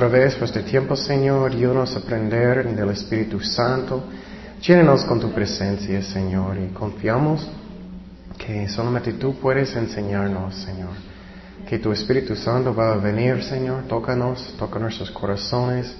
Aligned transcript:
Otra 0.00 0.18
vez 0.18 0.34
por 0.34 0.44
este 0.44 0.62
tiempo, 0.62 0.96
Señor. 0.96 1.52
Ayúdanos 1.52 1.94
a 1.94 1.98
aprender 1.98 2.74
del 2.74 2.88
Espíritu 2.88 3.38
Santo. 3.38 4.02
Llénenos 4.62 5.04
con 5.04 5.20
tu 5.20 5.30
presencia, 5.30 6.02
Señor, 6.02 6.56
y 6.56 6.68
confiamos 6.68 7.46
que 8.38 8.66
solamente 8.66 9.12
tú 9.12 9.38
puedes 9.38 9.76
enseñarnos, 9.76 10.54
Señor. 10.54 10.88
Que 11.68 11.78
tu 11.78 11.92
Espíritu 11.92 12.34
Santo 12.34 12.74
va 12.74 12.94
a 12.94 12.96
venir, 12.96 13.42
Señor. 13.42 13.82
Tócanos, 13.88 14.54
toca 14.58 14.78
nuestros 14.78 15.10
corazones, 15.10 15.94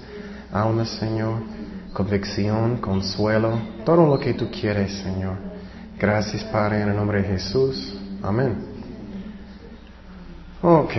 almas, 0.51 0.89
Señor. 0.99 1.43
Convicción, 1.93 2.77
consuelo, 2.77 3.51
todo 3.85 4.07
lo 4.07 4.19
que 4.19 4.33
tú 4.33 4.49
quieres, 4.49 4.93
Señor. 4.93 5.37
Gracias, 5.99 6.43
Padre, 6.45 6.81
en 6.81 6.89
el 6.89 6.95
nombre 6.95 7.21
de 7.21 7.27
Jesús. 7.27 7.99
Amén. 8.23 8.55
Ok. 10.63 10.93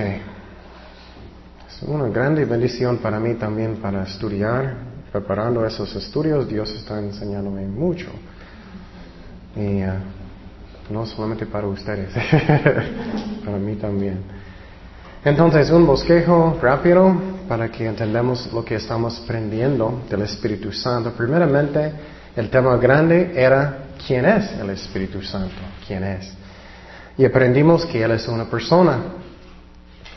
Una 1.87 2.07
grande 2.09 2.45
bendición 2.45 2.99
para 2.99 3.19
mí 3.19 3.35
también 3.35 3.77
para 3.77 4.05
estudiar. 4.05 4.93
Preparando 5.11 5.67
esos 5.67 5.95
estudios, 5.97 6.49
Dios 6.49 6.71
está 6.71 6.99
enseñándome 7.01 7.67
mucho. 7.67 8.09
Y 9.57 9.83
uh, 9.83 9.93
no 10.91 11.05
solamente 11.05 11.45
para 11.47 11.67
ustedes, 11.67 12.13
para 13.45 13.59
mí 13.59 13.75
también. 13.77 14.21
Entonces, 15.25 15.71
un 15.71 15.87
bosquejo 15.87 16.57
rápido 16.63 17.15
para 17.49 17.69
que 17.69 17.87
entendamos 17.87 18.51
lo 18.53 18.65
que 18.65 18.77
estamos 18.77 19.21
aprendiendo 19.25 20.03
del 20.09 20.23
Espíritu 20.23 20.73
Santo. 20.73 21.13
Primeramente, 21.13 21.93
el 22.37 22.49
tema 22.49 22.77
grande 22.77 23.33
era 23.35 23.87
quién 24.07 24.25
es 24.25 24.53
el 24.53 24.71
Espíritu 24.71 25.21
Santo, 25.21 25.61
quién 25.87 26.05
es. 26.05 26.33
Y 27.19 27.25
aprendimos 27.25 27.85
que 27.87 28.03
Él 28.03 28.13
es 28.13 28.27
una 28.29 28.45
persona. 28.45 28.99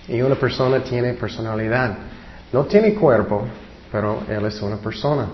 Y 0.08 0.22
una 0.22 0.36
persona 0.36 0.84
tiene 0.84 1.14
personalidad. 1.14 1.98
No 2.54 2.66
tiene 2.66 2.94
cuerpo, 2.94 3.46
pero 3.92 4.24
Él 4.30 4.46
es 4.46 4.62
una 4.62 4.78
persona. 4.78 5.28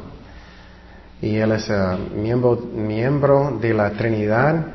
Y 1.21 1.35
Él 1.35 1.51
es 1.51 1.69
uh, 1.69 2.15
miembro, 2.15 2.55
miembro 2.55 3.57
de 3.61 3.73
la 3.73 3.91
Trinidad. 3.91 4.65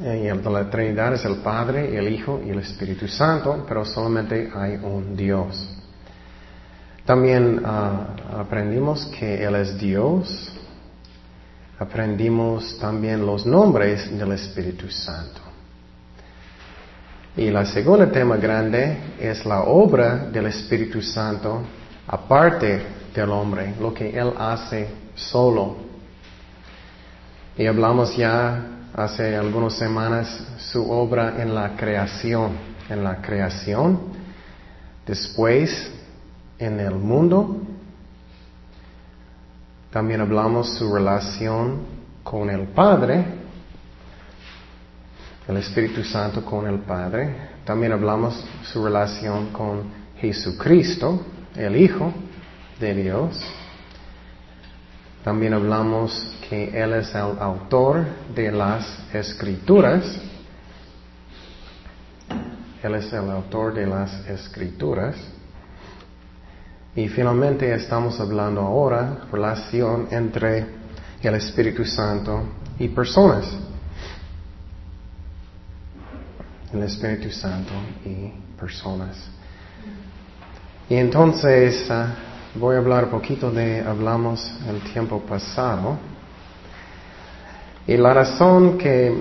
Y 0.00 0.26
el 0.26 0.42
de 0.42 0.50
la 0.50 0.68
Trinidad 0.68 1.14
es 1.14 1.24
el 1.24 1.36
Padre, 1.36 1.96
el 1.96 2.08
Hijo 2.12 2.40
y 2.44 2.50
el 2.50 2.58
Espíritu 2.58 3.06
Santo, 3.06 3.64
pero 3.68 3.84
solamente 3.84 4.50
hay 4.54 4.74
un 4.82 5.16
Dios. 5.16 5.68
También 7.04 7.64
uh, 7.64 8.38
aprendimos 8.40 9.06
que 9.06 9.44
Él 9.44 9.54
es 9.56 9.78
Dios. 9.78 10.52
Aprendimos 11.78 12.78
también 12.78 13.24
los 13.24 13.46
nombres 13.46 14.16
del 14.16 14.32
Espíritu 14.32 14.88
Santo. 14.88 15.51
Y 17.36 17.50
la 17.50 17.64
segunda 17.64 18.12
tema 18.12 18.36
grande 18.36 18.98
es 19.18 19.46
la 19.46 19.62
obra 19.62 20.26
del 20.30 20.46
Espíritu 20.46 21.00
Santo 21.00 21.62
aparte 22.06 22.82
del 23.14 23.30
hombre, 23.30 23.74
lo 23.80 23.94
que 23.94 24.10
Él 24.10 24.34
hace 24.38 24.88
solo. 25.14 25.76
Y 27.56 27.64
hablamos 27.64 28.14
ya 28.16 28.66
hace 28.94 29.34
algunas 29.34 29.74
semanas 29.74 30.44
su 30.58 30.90
obra 30.90 31.42
en 31.42 31.54
la 31.54 31.74
creación, 31.74 32.52
en 32.90 33.02
la 33.02 33.22
creación, 33.22 33.98
después 35.06 35.90
en 36.58 36.80
el 36.80 36.96
mundo. 36.96 37.62
También 39.90 40.20
hablamos 40.20 40.74
su 40.74 40.94
relación 40.94 41.80
con 42.22 42.50
el 42.50 42.66
Padre 42.68 43.41
el 45.48 45.56
Espíritu 45.56 46.04
Santo 46.04 46.44
con 46.44 46.66
el 46.66 46.80
Padre. 46.80 47.50
También 47.64 47.92
hablamos 47.92 48.44
su 48.64 48.84
relación 48.84 49.52
con 49.52 49.84
Jesucristo, 50.18 51.24
el 51.56 51.76
Hijo 51.76 52.12
de 52.78 52.94
Dios. 52.94 53.40
También 55.24 55.54
hablamos 55.54 56.36
que 56.48 56.70
Él 56.80 56.94
es 56.94 57.14
el 57.14 57.38
autor 57.38 58.04
de 58.34 58.52
las 58.52 59.14
escrituras. 59.14 60.20
Él 62.82 62.94
es 62.94 63.12
el 63.12 63.30
autor 63.30 63.74
de 63.74 63.86
las 63.86 64.26
escrituras. 64.28 65.16
Y 66.94 67.08
finalmente 67.08 67.72
estamos 67.72 68.20
hablando 68.20 68.60
ahora 68.60 69.26
relación 69.30 70.08
entre 70.10 70.66
el 71.22 71.34
Espíritu 71.34 71.84
Santo 71.84 72.42
y 72.78 72.88
personas 72.88 73.46
el 76.72 76.82
Espíritu 76.84 77.30
Santo 77.30 77.72
y 78.04 78.32
personas. 78.58 79.16
Y 80.88 80.96
entonces 80.96 81.86
uh, 81.90 82.06
voy 82.58 82.76
a 82.76 82.78
hablar 82.78 83.04
un 83.04 83.10
poquito 83.10 83.50
de, 83.50 83.80
hablamos 83.80 84.50
el 84.68 84.80
tiempo 84.92 85.20
pasado. 85.20 85.98
Y 87.86 87.96
la 87.96 88.14
razón 88.14 88.78
que 88.78 89.12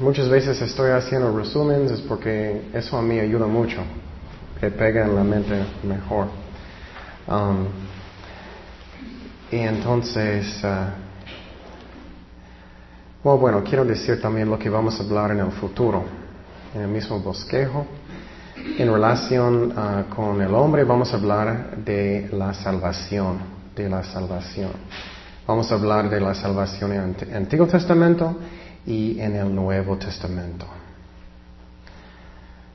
muchas 0.00 0.28
veces 0.28 0.60
estoy 0.62 0.90
haciendo 0.90 1.36
resúmenes 1.36 1.92
es 1.92 2.00
porque 2.00 2.70
eso 2.72 2.96
a 2.96 3.02
mí 3.02 3.18
ayuda 3.18 3.46
mucho, 3.46 3.82
que 4.60 4.70
pega 4.70 5.04
en 5.04 5.14
la 5.14 5.24
mente 5.24 5.64
mejor. 5.82 6.28
Um, 7.26 7.66
y 9.50 9.58
entonces, 9.58 10.62
uh, 10.64 10.92
bueno, 13.36 13.62
quiero 13.64 13.84
decir 13.84 14.20
también 14.20 14.48
lo 14.48 14.58
que 14.58 14.70
vamos 14.70 14.98
a 15.00 15.02
hablar 15.02 15.32
en 15.32 15.40
el 15.40 15.50
futuro 15.52 16.27
en 16.74 16.82
el 16.82 16.88
mismo 16.88 17.20
bosquejo. 17.20 17.86
En 18.78 18.92
relación 18.92 19.72
ah, 19.76 20.04
con 20.14 20.40
el 20.42 20.52
hombre 20.54 20.84
vamos 20.84 21.12
a 21.12 21.16
hablar 21.16 21.76
de 21.78 22.28
la 22.32 22.52
salvación, 22.54 23.38
de 23.74 23.88
la 23.88 24.02
salvación. 24.02 24.70
Vamos 25.46 25.70
a 25.72 25.74
hablar 25.76 26.10
de 26.10 26.20
la 26.20 26.34
salvación 26.34 26.92
en 26.92 27.16
el 27.20 27.36
Antiguo 27.36 27.66
Testamento 27.66 28.36
y 28.84 29.18
en 29.20 29.36
el 29.36 29.54
Nuevo 29.54 29.96
Testamento. 29.96 30.66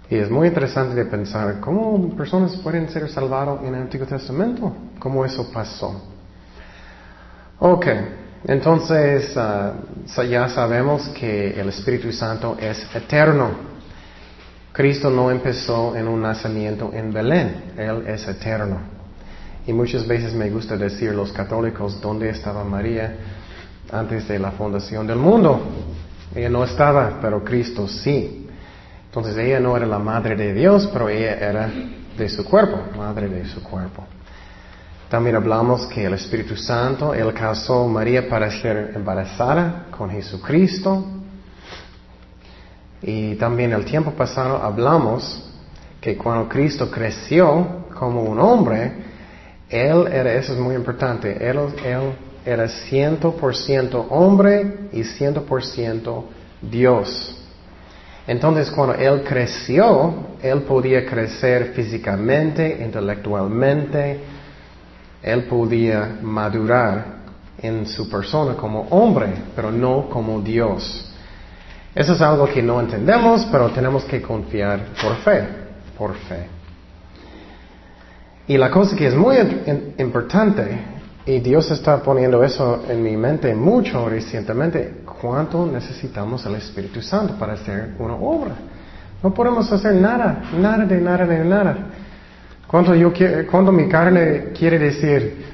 Y 0.10 0.16
es 0.16 0.30
muy 0.30 0.48
interesante 0.48 0.96
de 0.96 1.06
pensar 1.06 1.60
cómo 1.60 2.16
personas 2.16 2.56
pueden 2.58 2.90
ser 2.90 3.10
salvadas 3.10 3.62
en 3.64 3.75
el 3.75 3.81
Antiguo 3.81 4.08
Testamento, 4.08 4.75
cómo 5.00 5.25
eso 5.25 5.52
pasó. 5.52 6.02
Ok, 7.60 7.86
entonces 8.46 9.36
ah, 9.38 9.74
ya 10.30 10.50
sabemos 10.50 11.08
que 11.10 11.60
el 11.60 11.70
Espíritu 11.70 12.12
Santo 12.12 12.58
es 12.60 12.88
eterno. 12.94 13.73
Cristo 14.74 15.12
no 15.12 15.30
empezó 15.30 15.96
en 15.96 16.08
un 16.08 16.24
nacimiento 16.24 16.92
en 16.94 17.14
Belén, 17.14 17.74
Él 17.78 18.06
es 18.08 18.28
eterno. 18.28 18.80
Y 19.68 19.72
muchas 19.72 20.06
veces 20.08 20.34
me 20.34 20.50
gusta 20.50 20.76
decir 20.76 21.14
los 21.14 21.32
católicos, 21.32 22.02
¿dónde 22.02 22.30
estaba 22.30 22.64
María 22.64 23.16
antes 23.92 24.28
de 24.28 24.40
la 24.40 24.52
fundación 24.52 25.06
del 25.06 25.20
mundo? 25.20 25.62
Ella 26.36 26.50
no 26.50 26.64
estaba, 26.64 27.20
pero 27.22 27.44
Cristo 27.44 27.88
sí. 27.88 28.50
Entonces 29.06 29.38
ella 29.38 29.60
no 29.60 29.78
era 29.78 29.86
la 29.86 30.00
madre 30.00 30.36
de 30.36 30.54
Dios, 30.54 30.90
pero 30.92 31.08
ella 31.08 31.36
era 31.36 31.70
de 32.18 32.30
su 32.30 32.44
cuerpo, 32.44 32.98
madre 32.98 33.30
de 33.30 33.46
su 33.46 33.62
cuerpo. 33.62 34.04
También 35.08 35.36
hablamos 35.36 35.86
que 35.86 36.04
el 36.06 36.16
Espíritu 36.16 36.56
Santo, 36.56 37.14
Él 37.14 37.32
casó 37.36 37.84
a 37.84 37.88
María 37.88 38.28
para 38.28 38.50
ser 38.50 38.94
embarazada 38.96 39.86
con 39.92 40.10
Jesucristo. 40.10 41.06
Y 43.03 43.36
también 43.36 43.74
el 43.74 43.83
tiempo 43.83 44.12
pasado 44.12 44.57
hablamos 44.63 45.44
que 46.00 46.18
cuando 46.18 46.48
Cristo 46.48 46.89
creció 46.89 47.86
como 47.98 48.24
un 48.24 48.39
hombre, 48.39 48.92
Él 49.69 50.07
era, 50.12 50.33
eso 50.33 50.54
es 50.54 50.60
muy 50.60 50.75
importante, 50.75 51.31
Él, 51.31 51.60
él 51.83 52.13
era 52.45 52.66
100% 52.66 54.07
hombre 54.10 54.89
y 54.94 55.01
100% 55.01 56.24
Dios. 56.62 57.38
Entonces 58.25 58.72
cuando 58.72 58.95
Él 58.95 59.24
creció, 59.24 60.13
Él 60.42 60.62
podía 60.62 61.06
crecer 61.06 61.74
físicamente, 61.74 62.80
intelectualmente, 62.81 64.19
Él 65.22 65.44
podía 65.44 66.19
madurar 66.22 67.24
en 67.57 67.86
su 67.86 68.10
persona 68.10 68.56
como 68.56 68.81
hombre, 68.89 69.28
pero 69.56 69.72
no 69.72 70.10
como 70.10 70.39
Dios. 70.42 71.12
Eso 71.95 72.13
es 72.13 72.22
algo 72.22 72.48
que 72.48 72.63
no 72.63 72.80
entendemos, 72.80 73.48
pero 73.51 73.69
tenemos 73.69 74.04
que 74.06 74.22
confiar 74.22 74.80
por 75.01 75.16
fe, 75.18 75.48
por 75.98 76.16
fe. 76.16 76.48
Y 78.48 78.57
la 78.57 78.72
cosa 78.72 78.95
que 78.95 79.07
es 79.07 79.16
muy 79.16 79.38
importante, 80.00 80.80
y 81.25 81.40
Dios 81.40 81.69
está 81.72 82.01
poniendo 82.01 82.44
eso 82.44 82.84
en 82.90 83.01
mi 83.01 83.16
mente 83.16 83.54
mucho 83.56 84.10
recientemente, 84.10 85.01
¿cuánto 85.22 85.66
necesitamos 85.66 86.45
el 86.45 86.56
Espíritu 86.56 87.01
Santo 87.01 87.36
para 87.36 87.54
hacer 87.54 87.94
una 88.00 88.16
obra? 88.16 88.56
No 89.22 89.34
podemos 89.34 89.72
hacer 89.72 89.94
nada, 89.94 90.44
nada 90.60 90.86
de 90.86 91.00
nada 91.00 91.25
de 91.25 91.45
nada. 91.45 91.78
¿Cuánto, 92.68 92.95
yo, 92.95 93.13
cuánto 93.50 93.72
mi 93.72 93.88
carne 93.88 94.50
quiere 94.57 94.80
decir, 94.80 95.45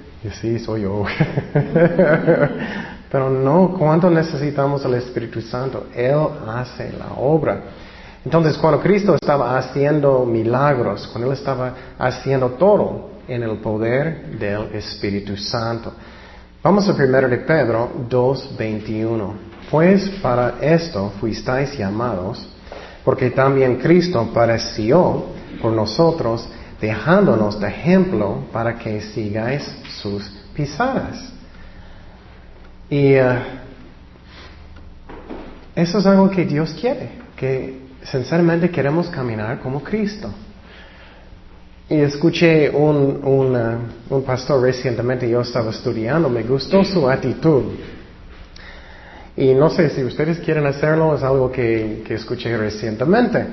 sí, 0.41 0.57
soy 0.57 0.83
yo. 0.83 1.05
Pero 3.11 3.29
no, 3.29 3.75
¿cuánto 3.77 4.09
necesitamos 4.09 4.85
el 4.85 4.93
Espíritu 4.95 5.41
Santo? 5.41 5.87
Él 5.95 6.27
hace 6.47 6.91
la 6.93 7.13
obra. 7.17 7.61
Entonces, 8.23 8.57
cuando 8.57 8.79
Cristo 8.81 9.15
estaba 9.15 9.57
haciendo 9.57 10.25
milagros, 10.25 11.07
cuando 11.07 11.31
Él 11.31 11.37
estaba 11.37 11.73
haciendo 11.97 12.49
todo 12.51 13.09
en 13.27 13.43
el 13.43 13.57
poder 13.57 14.37
del 14.37 14.75
Espíritu 14.75 15.37
Santo. 15.37 15.93
Vamos 16.61 16.89
a 16.89 16.95
primero 16.95 17.29
de 17.29 17.37
Pedro 17.37 17.89
2.21. 18.09 19.33
Pues 19.71 20.09
para 20.21 20.55
esto 20.59 21.13
fuisteis 21.19 21.77
llamados, 21.77 22.47
porque 23.05 23.29
también 23.29 23.77
Cristo 23.77 24.27
padeció 24.33 25.25
por 25.61 25.71
nosotros, 25.71 26.47
dejándonos 26.81 27.59
de 27.59 27.67
ejemplo 27.67 28.45
para 28.51 28.77
que 28.77 28.99
sigáis 29.01 29.63
sus 30.01 30.29
pisadas. 30.53 31.38
Y 32.89 33.15
uh, 33.15 33.35
eso 35.75 35.99
es 35.99 36.05
algo 36.05 36.29
que 36.29 36.45
Dios 36.45 36.75
quiere, 36.79 37.09
que 37.35 37.79
sinceramente 38.03 38.69
queremos 38.69 39.09
caminar 39.09 39.59
como 39.59 39.83
Cristo. 39.83 40.29
Y 41.87 41.95
escuché 42.01 42.69
un, 42.69 43.21
un, 43.23 43.55
uh, 43.55 44.15
un, 44.15 44.23
pastor 44.23 44.61
recientemente, 44.61 45.29
yo 45.29 45.41
estaba 45.41 45.69
estudiando, 45.69 46.29
me 46.29 46.43
gustó 46.43 46.83
su 46.83 47.07
actitud. 47.07 47.63
Y 49.37 49.53
no 49.53 49.69
sé 49.69 49.89
si 49.89 50.03
ustedes 50.03 50.39
quieren 50.39 50.65
hacerlo, 50.65 51.15
es 51.15 51.23
algo 51.23 51.51
que, 51.51 52.03
que 52.05 52.15
escuché 52.15 52.57
recientemente. 52.57 53.45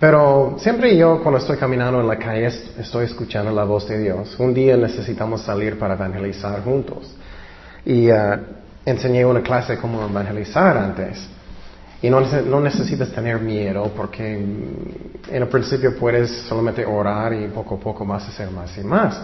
Pero 0.00 0.56
siempre 0.58 0.96
yo 0.96 1.22
cuando 1.22 1.38
estoy 1.38 1.56
caminando 1.56 2.00
en 2.00 2.08
la 2.08 2.18
calle 2.18 2.46
estoy 2.46 3.04
escuchando 3.04 3.52
la 3.52 3.64
voz 3.64 3.88
de 3.88 3.98
Dios. 3.98 4.34
Un 4.38 4.52
día 4.52 4.76
necesitamos 4.76 5.42
salir 5.42 5.78
para 5.78 5.94
evangelizar 5.94 6.62
juntos. 6.64 7.14
Y 7.84 8.10
uh, 8.10 8.38
enseñé 8.84 9.24
una 9.24 9.42
clase 9.42 9.78
cómo 9.78 10.06
evangelizar 10.06 10.76
antes. 10.76 11.28
Y 12.02 12.10
no, 12.10 12.20
no, 12.20 12.60
necesitas 12.60 13.10
tener 13.12 13.40
miedo 13.40 13.90
porque 13.96 14.34
en 14.34 15.16
el 15.30 15.48
principio 15.48 15.96
puedes 15.96 16.30
solamente 16.42 16.84
orar 16.84 17.32
y 17.32 17.46
poco 17.48 17.76
a 17.76 17.80
poco 17.80 18.04
vas 18.04 18.24
a 18.24 18.28
hacer 18.28 18.50
más 18.50 18.76
y 18.76 18.82
más. 18.82 19.20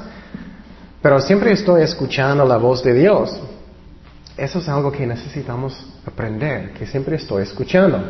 Pero 1.02 1.20
siempre 1.20 1.52
estoy 1.52 1.82
escuchando 1.82 2.44
la 2.44 2.56
voz 2.56 2.82
de 2.82 2.94
Dios. 2.94 3.38
Eso 4.36 4.58
es 4.60 4.68
algo 4.68 4.90
que 4.90 5.06
necesitamos 5.06 5.92
aprender, 6.06 6.72
que 6.72 6.86
siempre 6.86 7.16
estoy 7.16 7.42
escuchando. 7.42 8.02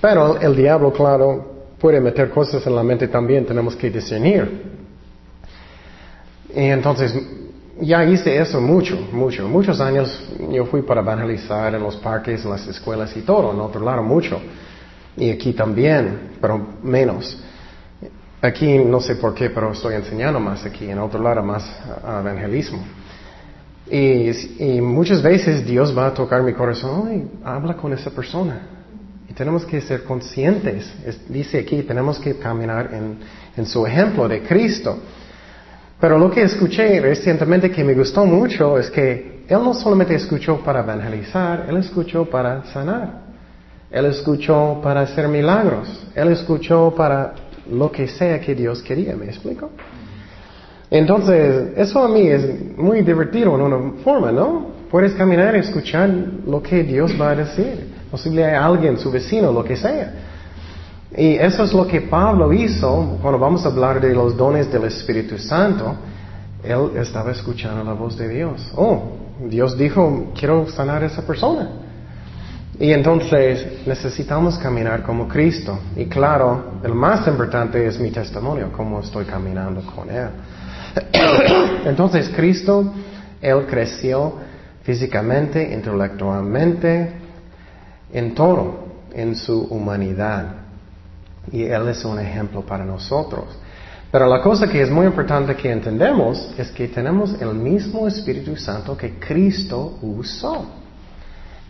Pero 0.00 0.40
el 0.40 0.56
diablo, 0.56 0.92
claro, 0.92 1.66
puede 1.78 2.00
meter 2.00 2.30
cosas 2.30 2.66
en 2.66 2.74
la 2.74 2.82
mente 2.82 3.08
también, 3.08 3.46
tenemos 3.46 3.76
que 3.76 3.90
discernir. 3.90 4.62
Y 6.54 6.64
entonces, 6.64 7.14
ya 7.80 8.04
hice 8.04 8.38
eso 8.38 8.60
mucho, 8.60 8.96
mucho. 9.12 9.48
Muchos 9.48 9.80
años 9.80 10.28
yo 10.50 10.66
fui 10.66 10.82
para 10.82 11.00
evangelizar 11.00 11.74
en 11.74 11.82
los 11.82 11.96
parques, 11.96 12.44
en 12.44 12.50
las 12.50 12.66
escuelas 12.66 13.16
y 13.16 13.22
todo, 13.22 13.52
en 13.52 13.60
otro 13.60 13.84
lado 13.84 14.02
mucho. 14.02 14.40
Y 15.16 15.30
aquí 15.30 15.52
también, 15.52 16.32
pero 16.40 16.66
menos. 16.82 17.42
Aquí 18.40 18.78
no 18.78 19.00
sé 19.00 19.16
por 19.16 19.34
qué, 19.34 19.50
pero 19.50 19.72
estoy 19.72 19.94
enseñando 19.94 20.38
más 20.38 20.64
aquí, 20.64 20.88
en 20.88 20.98
otro 20.98 21.20
lado 21.20 21.42
más 21.42 21.64
evangelismo. 22.04 22.84
Y, 23.90 24.30
y, 24.58 24.80
muchas 24.80 25.22
veces 25.22 25.64
Dios 25.64 25.96
va 25.96 26.08
a 26.08 26.14
tocar 26.14 26.42
mi 26.42 26.52
corazón 26.52 27.14
y 27.14 27.44
habla 27.44 27.74
con 27.74 27.92
esa 27.92 28.10
persona. 28.10 28.60
Y 29.28 29.32
tenemos 29.32 29.64
que 29.64 29.80
ser 29.80 30.04
conscientes. 30.04 30.92
dice 31.28 31.58
aquí, 31.58 31.82
tenemos 31.82 32.18
que 32.18 32.38
caminar 32.38 32.92
en, 32.92 33.18
en 33.56 33.66
su 33.66 33.86
ejemplo 33.86 34.28
de 34.28 34.42
Cristo. 34.42 34.98
Pero 36.00 36.16
lo 36.18 36.30
que 36.30 36.42
escuché 36.42 37.00
recientemente 37.00 37.70
que 37.70 37.82
me 37.82 37.94
gustó 37.94 38.24
mucho 38.24 38.78
es 38.78 38.90
que 38.90 39.42
Él 39.48 39.58
no 39.64 39.74
solamente 39.74 40.14
escuchó 40.14 40.58
para 40.58 40.80
evangelizar, 40.80 41.66
Él 41.68 41.78
escuchó 41.78 42.24
para 42.24 42.64
sanar. 42.66 43.28
Él 43.90 44.04
escuchó 44.04 44.80
para 44.82 45.00
hacer 45.00 45.28
milagros. 45.28 45.88
Él 46.14 46.28
escuchó 46.28 46.92
para 46.94 47.32
lo 47.70 47.90
que 47.90 48.06
sea 48.06 48.38
que 48.40 48.54
Dios 48.54 48.82
quería. 48.82 49.16
¿Me 49.16 49.26
explico? 49.26 49.70
Entonces, 50.90 51.72
eso 51.76 52.02
a 52.02 52.08
mí 52.08 52.28
es 52.28 52.76
muy 52.76 53.02
divertido 53.02 53.54
en 53.54 53.62
una 53.62 53.92
forma, 54.02 54.30
¿no? 54.30 54.78
Puedes 54.90 55.12
caminar 55.14 55.54
y 55.56 55.60
escuchar 55.60 56.08
lo 56.46 56.62
que 56.62 56.82
Dios 56.82 57.14
va 57.20 57.30
a 57.30 57.34
decir. 57.34 57.94
Posible 58.10 58.44
hay 58.44 58.54
alguien, 58.54 58.98
su 58.98 59.10
vecino, 59.10 59.52
lo 59.52 59.64
que 59.64 59.76
sea. 59.76 60.12
Y 61.16 61.36
eso 61.36 61.64
es 61.64 61.72
lo 61.72 61.86
que 61.86 62.02
Pablo 62.02 62.52
hizo 62.52 63.18
cuando 63.22 63.38
vamos 63.38 63.64
a 63.64 63.68
hablar 63.68 64.00
de 64.00 64.14
los 64.14 64.36
dones 64.36 64.70
del 64.70 64.84
Espíritu 64.84 65.38
Santo. 65.38 65.94
Él 66.62 66.90
estaba 66.96 67.32
escuchando 67.32 67.82
la 67.82 67.94
voz 67.94 68.16
de 68.18 68.28
Dios. 68.28 68.70
Oh, 68.76 69.02
Dios 69.48 69.76
dijo, 69.78 70.32
quiero 70.38 70.68
sanar 70.68 71.02
a 71.02 71.06
esa 71.06 71.22
persona. 71.22 71.70
Y 72.78 72.92
entonces 72.92 73.86
necesitamos 73.86 74.58
caminar 74.58 75.02
como 75.02 75.26
Cristo. 75.26 75.78
Y 75.96 76.06
claro, 76.06 76.80
el 76.84 76.94
más 76.94 77.26
importante 77.26 77.84
es 77.84 77.98
mi 77.98 78.10
testimonio, 78.10 78.70
cómo 78.76 79.00
estoy 79.00 79.24
caminando 79.24 79.82
con 79.82 80.10
Él. 80.10 80.28
Entonces 81.84 82.30
Cristo, 82.34 82.92
Él 83.40 83.66
creció 83.66 84.34
físicamente, 84.82 85.72
intelectualmente, 85.72 87.12
en 88.12 88.34
todo, 88.34 88.86
en 89.12 89.34
su 89.34 89.62
humanidad. 89.64 90.67
Y 91.52 91.64
Él 91.64 91.88
es 91.88 92.04
un 92.04 92.18
ejemplo 92.18 92.62
para 92.62 92.84
nosotros. 92.84 93.44
Pero 94.10 94.26
la 94.26 94.40
cosa 94.40 94.66
que 94.66 94.80
es 94.80 94.90
muy 94.90 95.06
importante 95.06 95.54
que 95.54 95.70
entendemos 95.70 96.54
es 96.56 96.70
que 96.70 96.88
tenemos 96.88 97.40
el 97.40 97.54
mismo 97.54 98.08
Espíritu 98.08 98.56
Santo 98.56 98.96
que 98.96 99.18
Cristo 99.18 99.98
usó. 100.00 100.64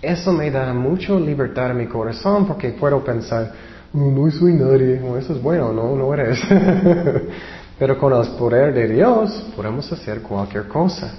Eso 0.01 0.33
me 0.33 0.51
da 0.51 0.73
mucha 0.73 1.15
libertad 1.15 1.73
en 1.73 1.79
mi 1.79 1.87
corazón 1.87 2.47
porque 2.47 2.71
puedo 2.71 3.03
pensar, 3.03 3.53
no 3.93 4.31
soy 4.31 4.53
nadie, 4.53 5.01
eso 5.19 5.33
es 5.33 5.43
bueno, 5.43 5.73
no, 5.73 5.97
no 5.97 6.15
eres. 6.15 6.41
Pero 7.79 7.99
con 7.99 8.13
el 8.13 8.29
poder 8.37 8.73
de 8.73 8.89
Dios 8.89 9.51
podemos 9.57 9.91
hacer 9.91 10.23
cualquier 10.23 10.69
cosa. 10.69 11.13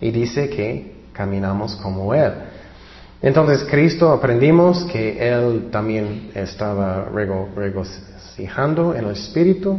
Y 0.00 0.12
dice 0.12 0.48
que 0.48 1.06
caminamos 1.12 1.74
como 1.76 2.14
Él. 2.14 2.32
Entonces 3.22 3.64
Cristo 3.70 4.10
aprendimos 4.10 4.84
que 4.84 5.18
Él 5.28 5.68
también 5.70 6.30
estaba 6.34 7.04
regocijando 7.04 8.94
en 8.94 9.04
el 9.04 9.10
Espíritu, 9.10 9.78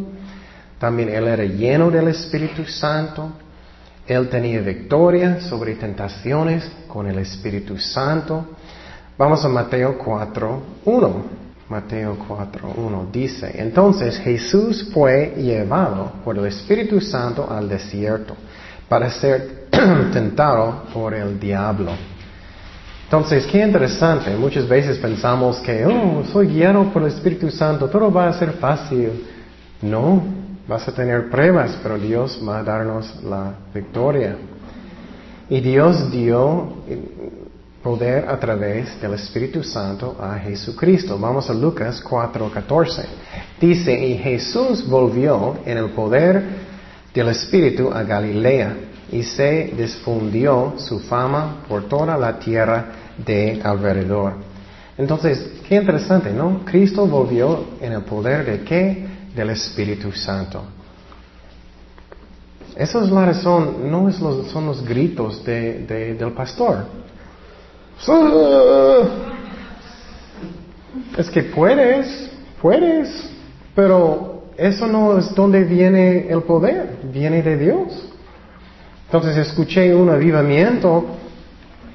también 0.78 1.10
Él 1.10 1.28
era 1.28 1.44
lleno 1.44 1.90
del 1.90 2.10
Espíritu 2.10 2.66
Santo, 2.66 3.32
Él 4.06 4.30
tenía 4.30 4.62
victoria 4.62 5.42
sobre 5.42 5.74
tentaciones 5.74 6.72
con 6.88 7.08
el 7.08 7.18
Espíritu 7.18 7.80
Santo. 7.80 8.46
Vamos 9.18 9.44
a 9.44 9.50
Mateo 9.50 9.98
4, 9.98 10.62
1. 10.86 11.42
Mateo 11.68 12.18
4, 12.28 12.74
1 12.76 13.08
dice, 13.12 13.56
entonces 13.56 14.20
Jesús 14.20 14.92
fue 14.94 15.34
llevado 15.38 16.12
por 16.24 16.38
el 16.38 16.46
Espíritu 16.46 17.00
Santo 17.00 17.48
al 17.50 17.70
desierto 17.70 18.36
para 18.90 19.10
ser 19.10 19.68
tentado 20.14 20.84
por 20.94 21.14
el 21.14 21.40
diablo. 21.40 21.92
Entonces, 23.12 23.46
qué 23.48 23.62
interesante. 23.62 24.34
Muchas 24.38 24.70
veces 24.70 24.98
pensamos 24.98 25.60
que, 25.60 25.86
oh, 25.86 26.24
soy 26.32 26.48
guiado 26.48 26.94
por 26.94 27.02
el 27.02 27.10
Espíritu 27.10 27.52
Santo, 27.52 27.90
todo 27.90 28.10
va 28.10 28.30
a 28.30 28.40
ser 28.40 28.54
fácil. 28.54 29.26
No, 29.82 30.24
vas 30.66 30.88
a 30.88 30.94
tener 30.94 31.30
pruebas, 31.30 31.78
pero 31.84 31.98
Dios 31.98 32.40
va 32.48 32.60
a 32.60 32.64
darnos 32.64 33.22
la 33.22 33.52
victoria. 33.74 34.38
Y 35.50 35.60
Dios 35.60 36.10
dio 36.10 36.72
poder 37.84 38.30
a 38.30 38.40
través 38.40 39.02
del 39.02 39.16
Espíritu 39.16 39.62
Santo 39.62 40.16
a 40.18 40.38
Jesucristo. 40.40 41.20
Vamos 41.20 41.50
a 41.50 41.54
Lucas 41.54 42.02
4:14. 42.02 43.04
Dice, 43.60 43.92
y 44.08 44.20
Jesús 44.20 44.88
volvió 44.88 45.58
en 45.66 45.78
el 45.80 45.90
poder 45.90 46.42
del 47.14 47.28
Espíritu 47.28 47.92
a 47.92 48.04
Galilea 48.04 48.74
y 49.12 49.24
se 49.24 49.74
difundió 49.78 50.76
su 50.78 51.02
fama 51.02 51.66
por 51.68 51.90
toda 51.90 52.18
la 52.18 52.40
tierra 52.40 53.01
de 53.26 53.62
alrededor. 53.64 54.34
Entonces, 54.98 55.62
qué 55.68 55.76
interesante, 55.76 56.32
¿no? 56.32 56.62
Cristo 56.66 57.08
volvió 57.08 57.66
en 57.82 57.94
el 57.94 58.02
poder 58.02 58.46
de 58.46 58.62
qué? 58.64 59.06
Del 59.36 59.50
Espíritu 59.52 60.12
Santo. 60.12 60.64
Esa 62.76 63.04
es 63.04 63.12
la 63.12 63.26
razón, 63.26 63.92
no 63.92 64.10
es 64.10 64.20
los, 64.20 64.48
son 64.48 64.66
los 64.66 64.84
gritos 64.86 65.44
de, 65.44 66.16
del 66.18 66.32
pastor. 66.32 66.86
Es 71.18 71.30
que 71.30 71.44
puedes, 71.44 72.32
puedes, 72.62 73.30
pero 73.76 74.44
eso 74.58 74.88
no 74.88 75.18
es 75.18 75.34
donde 75.36 75.64
viene 75.64 76.28
el 76.30 76.44
poder, 76.44 77.00
viene 77.12 77.42
de 77.42 77.58
Dios. 77.58 78.10
Entonces 79.06 79.36
escuché 79.38 79.94
un 79.94 80.10
avivamiento 80.10 81.06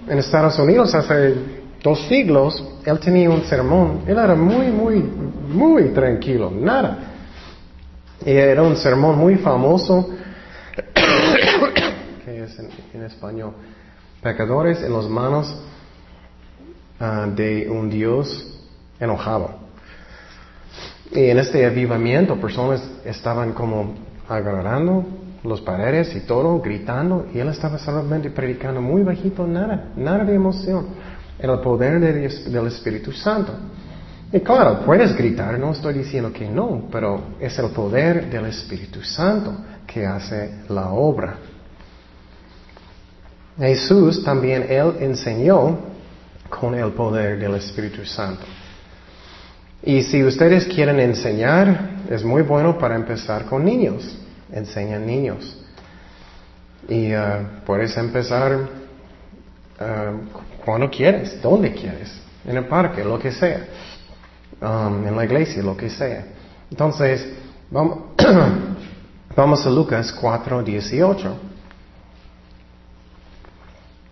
en 0.08 0.18
Estados 0.18 0.58
Unidos 0.58 0.94
hace 0.94 1.34
dos 1.82 2.06
siglos, 2.08 2.64
él 2.84 2.98
tenía 2.98 3.30
un 3.30 3.44
sermón, 3.44 4.02
él 4.06 4.18
era 4.18 4.34
muy, 4.34 4.66
muy, 4.66 5.02
muy 5.02 5.90
tranquilo, 5.90 6.50
nada. 6.50 6.98
Era 8.24 8.62
un 8.62 8.76
sermón 8.76 9.18
muy 9.18 9.36
famoso, 9.36 10.10
que 12.24 12.42
es 12.42 12.58
en, 12.92 13.02
español, 13.02 13.52
pecadores 14.22 14.82
en 14.82 14.92
las 14.92 15.06
manos 15.06 15.62
ah, 16.98 17.26
de 17.34 17.68
un 17.70 17.90
Dios 17.90 18.60
enojado. 18.98 19.66
Y 21.12 21.30
en 21.30 21.38
este 21.38 21.64
avivamiento 21.64 22.34
personas 22.40 22.82
estaban 23.04 23.52
como 23.52 23.94
agarrando 24.28 25.04
los 25.46 25.60
paredes 25.60 26.14
y 26.14 26.20
todo, 26.20 26.60
gritando, 26.60 27.26
y 27.32 27.38
él 27.38 27.48
estaba 27.48 27.78
solamente 27.78 28.30
predicando 28.30 28.80
muy 28.80 29.02
bajito, 29.02 29.46
nada, 29.46 29.90
nada 29.96 30.24
de 30.24 30.34
emoción. 30.34 30.86
El 31.38 31.58
poder 31.60 32.00
del 32.00 32.66
Espíritu 32.66 33.12
Santo. 33.12 33.52
Y 34.32 34.40
claro, 34.40 34.80
puedes 34.84 35.16
gritar, 35.16 35.58
no 35.58 35.72
estoy 35.72 35.94
diciendo 35.94 36.32
que 36.32 36.48
no, 36.48 36.88
pero 36.90 37.20
es 37.38 37.58
el 37.58 37.70
poder 37.70 38.28
del 38.28 38.46
Espíritu 38.46 39.02
Santo 39.02 39.54
que 39.86 40.04
hace 40.04 40.62
la 40.68 40.90
obra. 40.90 41.36
Jesús 43.58 44.22
también, 44.24 44.66
él 44.68 44.94
enseñó 45.00 45.78
con 46.48 46.74
el 46.74 46.92
poder 46.92 47.38
del 47.38 47.54
Espíritu 47.54 48.04
Santo. 48.04 48.44
Y 49.82 50.02
si 50.02 50.24
ustedes 50.24 50.66
quieren 50.66 50.98
enseñar, 50.98 51.90
es 52.10 52.24
muy 52.24 52.42
bueno 52.42 52.76
para 52.76 52.96
empezar 52.96 53.44
con 53.44 53.64
niños. 53.64 54.18
Enseñan 54.52 55.06
niños. 55.06 55.56
Y 56.88 57.14
uh, 57.14 57.64
puedes 57.64 57.96
empezar 57.96 58.56
uh, 58.56 60.64
cuando 60.64 60.90
quieres, 60.90 61.40
donde 61.42 61.72
quieres, 61.72 62.12
en 62.44 62.56
el 62.56 62.66
parque, 62.66 63.04
lo 63.04 63.18
que 63.18 63.32
sea, 63.32 63.66
um, 64.60 65.06
en 65.06 65.16
la 65.16 65.24
iglesia, 65.24 65.62
lo 65.62 65.76
que 65.76 65.90
sea. 65.90 66.24
Entonces, 66.70 67.26
vamos, 67.70 67.98
vamos 69.36 69.66
a 69.66 69.70
Lucas 69.70 70.12
4, 70.12 70.62
18. 70.62 71.36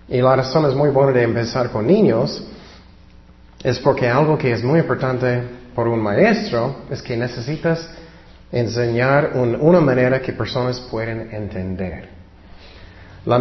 Y 0.08 0.20
la 0.20 0.36
razón 0.36 0.66
es 0.66 0.74
muy 0.74 0.90
buena 0.90 1.12
de 1.12 1.22
empezar 1.22 1.70
con 1.70 1.86
niños 1.86 2.44
es 3.64 3.78
porque 3.78 4.06
algo 4.06 4.36
que 4.36 4.52
es 4.52 4.62
muy 4.62 4.80
importante 4.80 5.42
por 5.74 5.88
un 5.88 6.00
maestro 6.00 6.82
es 6.90 7.00
que 7.00 7.16
necesitas 7.16 7.88
enseñar 8.54 9.32
una 9.34 9.80
manera 9.80 10.22
que 10.22 10.32
personas 10.32 10.80
pueden 10.90 11.28
entender. 11.32 12.08
La, 13.26 13.38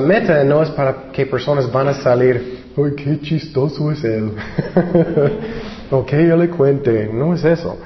meta 0.00 0.44
no 0.44 0.62
es 0.62 0.70
para 0.70 1.10
que 1.10 1.24
personas 1.26 1.70
van 1.72 1.88
a 1.88 1.94
salir, 1.94 2.64
¡ay, 2.76 2.92
qué 2.96 3.20
chistoso 3.20 3.90
es 3.92 4.04
él! 4.04 4.32
o 5.90 6.04
que 6.04 6.26
yo 6.26 6.36
le 6.36 6.50
cuente, 6.50 7.08
no 7.12 7.34
es 7.34 7.44
eso. 7.44 7.78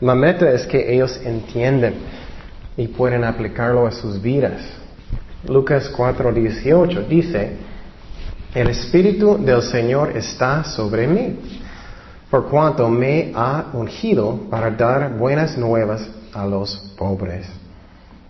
La 0.00 0.14
meta 0.14 0.48
es 0.52 0.64
que 0.66 0.94
ellos 0.94 1.18
entienden 1.24 1.94
y 2.76 2.86
pueden 2.88 3.24
aplicarlo 3.24 3.86
a 3.86 3.90
sus 3.90 4.22
vidas. 4.22 4.60
Lucas 5.48 5.90
4:18 5.96 7.08
dice, 7.08 7.52
el 8.54 8.68
Espíritu 8.68 9.38
del 9.44 9.62
Señor 9.62 10.16
está 10.16 10.62
sobre 10.62 11.06
mí, 11.08 11.36
por 12.30 12.48
cuanto 12.48 12.88
me 12.88 13.32
ha 13.34 13.70
ungido 13.72 14.38
para 14.50 14.70
dar 14.70 15.16
buenas 15.16 15.56
nuevas 15.56 16.06
a 16.32 16.46
los 16.46 16.76
pobres. 16.96 17.46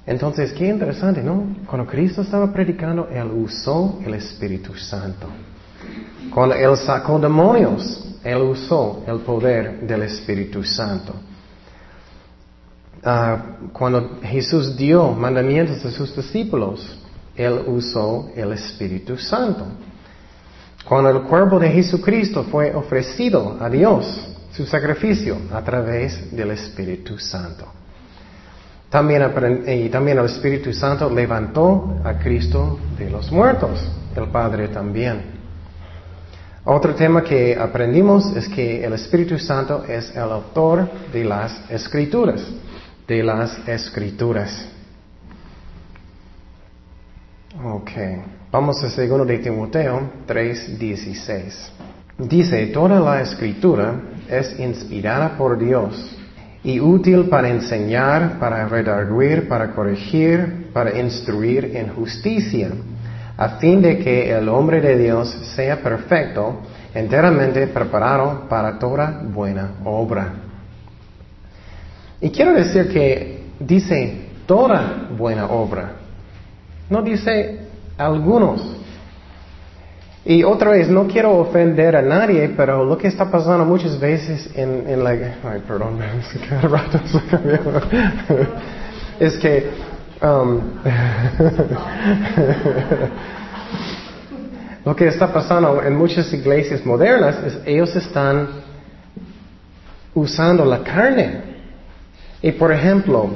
Entonces, 0.06 0.52
qué 0.52 0.68
interesante, 0.68 1.22
¿no? 1.22 1.56
Cuando 1.66 1.86
Cristo 1.86 2.22
estaba 2.22 2.50
predicando, 2.52 3.08
Él 3.10 3.30
usó 3.30 3.98
el 4.04 4.14
Espíritu 4.14 4.74
Santo. 4.74 5.26
Cuando 6.32 6.54
Él 6.54 6.76
sacó 6.76 7.18
demonios, 7.18 8.16
Él 8.24 8.38
usó 8.38 9.02
el 9.06 9.18
poder 9.18 9.80
del 9.80 10.02
Espíritu 10.04 10.62
Santo. 10.64 11.12
Ah, 13.04 13.58
cuando 13.72 14.18
Jesús 14.22 14.76
dio 14.76 15.12
mandamientos 15.12 15.84
a 15.84 15.90
sus 15.90 16.14
discípulos, 16.16 16.98
Él 17.36 17.64
usó 17.66 18.30
el 18.34 18.52
Espíritu 18.52 19.16
Santo. 19.18 19.66
Cuando 20.88 21.10
el 21.10 21.22
cuerpo 21.22 21.58
de 21.58 21.70
Jesucristo 21.70 22.44
fue 22.44 22.74
ofrecido 22.74 23.58
a 23.60 23.68
Dios, 23.68 24.26
su 24.52 24.64
sacrificio, 24.64 25.36
a 25.52 25.62
través 25.62 26.34
del 26.34 26.50
Espíritu 26.52 27.18
Santo. 27.18 27.66
También, 28.88 29.22
y 29.66 29.88
también 29.90 30.18
el 30.18 30.24
Espíritu 30.24 30.72
Santo 30.72 31.10
levantó 31.10 31.98
a 32.02 32.14
Cristo 32.14 32.78
de 32.96 33.10
los 33.10 33.30
muertos, 33.30 33.86
el 34.16 34.28
Padre 34.28 34.68
también. 34.68 35.38
Otro 36.64 36.94
tema 36.94 37.22
que 37.22 37.54
aprendimos 37.54 38.34
es 38.34 38.48
que 38.48 38.82
el 38.82 38.94
Espíritu 38.94 39.38
Santo 39.38 39.84
es 39.86 40.10
el 40.16 40.22
autor 40.22 40.88
de 41.12 41.24
las 41.24 41.70
escrituras 41.70 42.42
de 43.08 43.22
las 43.22 43.66
escrituras. 43.66 44.66
Ok, 47.64 47.90
vamos 48.50 48.82
a 48.82 48.88
segundo 48.90 49.24
de 49.24 49.38
Timoteo 49.38 50.10
3:16. 50.26 51.70
Dice, 52.18 52.66
toda 52.68 52.98
la 52.98 53.20
escritura 53.20 53.94
es 54.28 54.58
inspirada 54.58 55.36
por 55.36 55.58
Dios 55.58 56.16
y 56.64 56.80
útil 56.80 57.28
para 57.28 57.48
enseñar, 57.48 58.38
para 58.40 58.66
redarguir, 58.66 59.48
para 59.48 59.70
corregir, 59.72 60.70
para 60.72 60.98
instruir 60.98 61.76
en 61.76 61.88
justicia, 61.90 62.70
a 63.36 63.48
fin 63.60 63.80
de 63.80 63.98
que 63.98 64.32
el 64.32 64.48
hombre 64.48 64.80
de 64.80 64.98
Dios 64.98 65.28
sea 65.54 65.80
perfecto, 65.80 66.62
enteramente 66.92 67.68
preparado 67.68 68.48
para 68.48 68.78
toda 68.78 69.22
buena 69.22 69.74
obra. 69.84 70.32
Y 72.20 72.30
quiero 72.30 72.52
decir 72.54 72.88
que 72.88 73.42
dice 73.60 74.30
toda 74.46 75.08
buena 75.16 75.46
obra, 75.46 75.92
no 76.90 77.02
dice 77.02 77.67
algunos. 77.98 78.76
Y 80.24 80.42
otra 80.44 80.70
vez, 80.70 80.88
no 80.88 81.06
quiero 81.06 81.36
ofender 81.38 81.94
a 81.96 82.02
nadie, 82.02 82.52
pero 82.56 82.84
lo 82.84 82.98
que 82.98 83.08
está 83.08 83.30
pasando 83.30 83.64
muchas 83.64 83.98
veces 83.98 84.50
en, 84.54 84.88
en 84.88 85.02
la... 85.02 85.10
Ay, 85.10 85.62
perdón, 85.66 85.98
es 89.20 89.36
que... 89.38 89.88
Um, 90.20 90.60
lo 94.84 94.96
que 94.96 95.06
está 95.06 95.32
pasando 95.32 95.80
en 95.82 95.96
muchas 95.96 96.32
iglesias 96.32 96.84
modernas 96.84 97.36
es 97.44 97.60
ellos 97.64 97.94
están 97.94 98.48
usando 100.14 100.64
la 100.64 100.82
carne 100.82 101.42
y 102.42 102.50
por 102.52 102.72
ejemplo, 102.72 103.30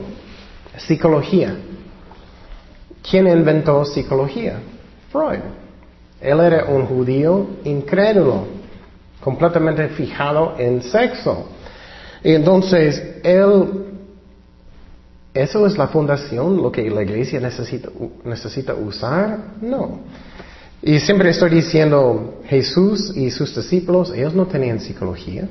psicología. 0.77 1.55
¿Quién 3.09 3.27
inventó 3.27 3.85
psicología? 3.85 4.61
Freud. 5.11 5.41
Él 6.21 6.41
era 6.41 6.67
un 6.67 6.87
judío 6.87 7.47
incrédulo, 7.65 8.47
completamente 9.21 9.89
fijado 9.89 10.55
en 10.59 10.83
sexo. 10.83 11.49
Y 12.23 12.33
entonces, 12.35 13.03
él, 13.25 13.87
¿eso 15.35 15.67
es 15.67 15.77
la 15.77 15.89
fundación, 15.89 16.57
lo 16.57 16.71
que 16.71 16.89
la 16.89 17.03
iglesia 17.03 17.41
necesita, 17.41 17.89
necesita 18.25 18.75
usar? 18.75 19.39
No. 19.61 19.99
Y 20.81 21.01
siempre 21.01 21.31
estoy 21.31 21.51
diciendo, 21.51 22.41
Jesús 22.47 23.17
y 23.17 23.31
sus 23.31 23.55
discípulos, 23.55 24.13
ellos 24.15 24.35
no 24.35 24.47
tenían 24.47 24.79
psicología. 24.79 25.49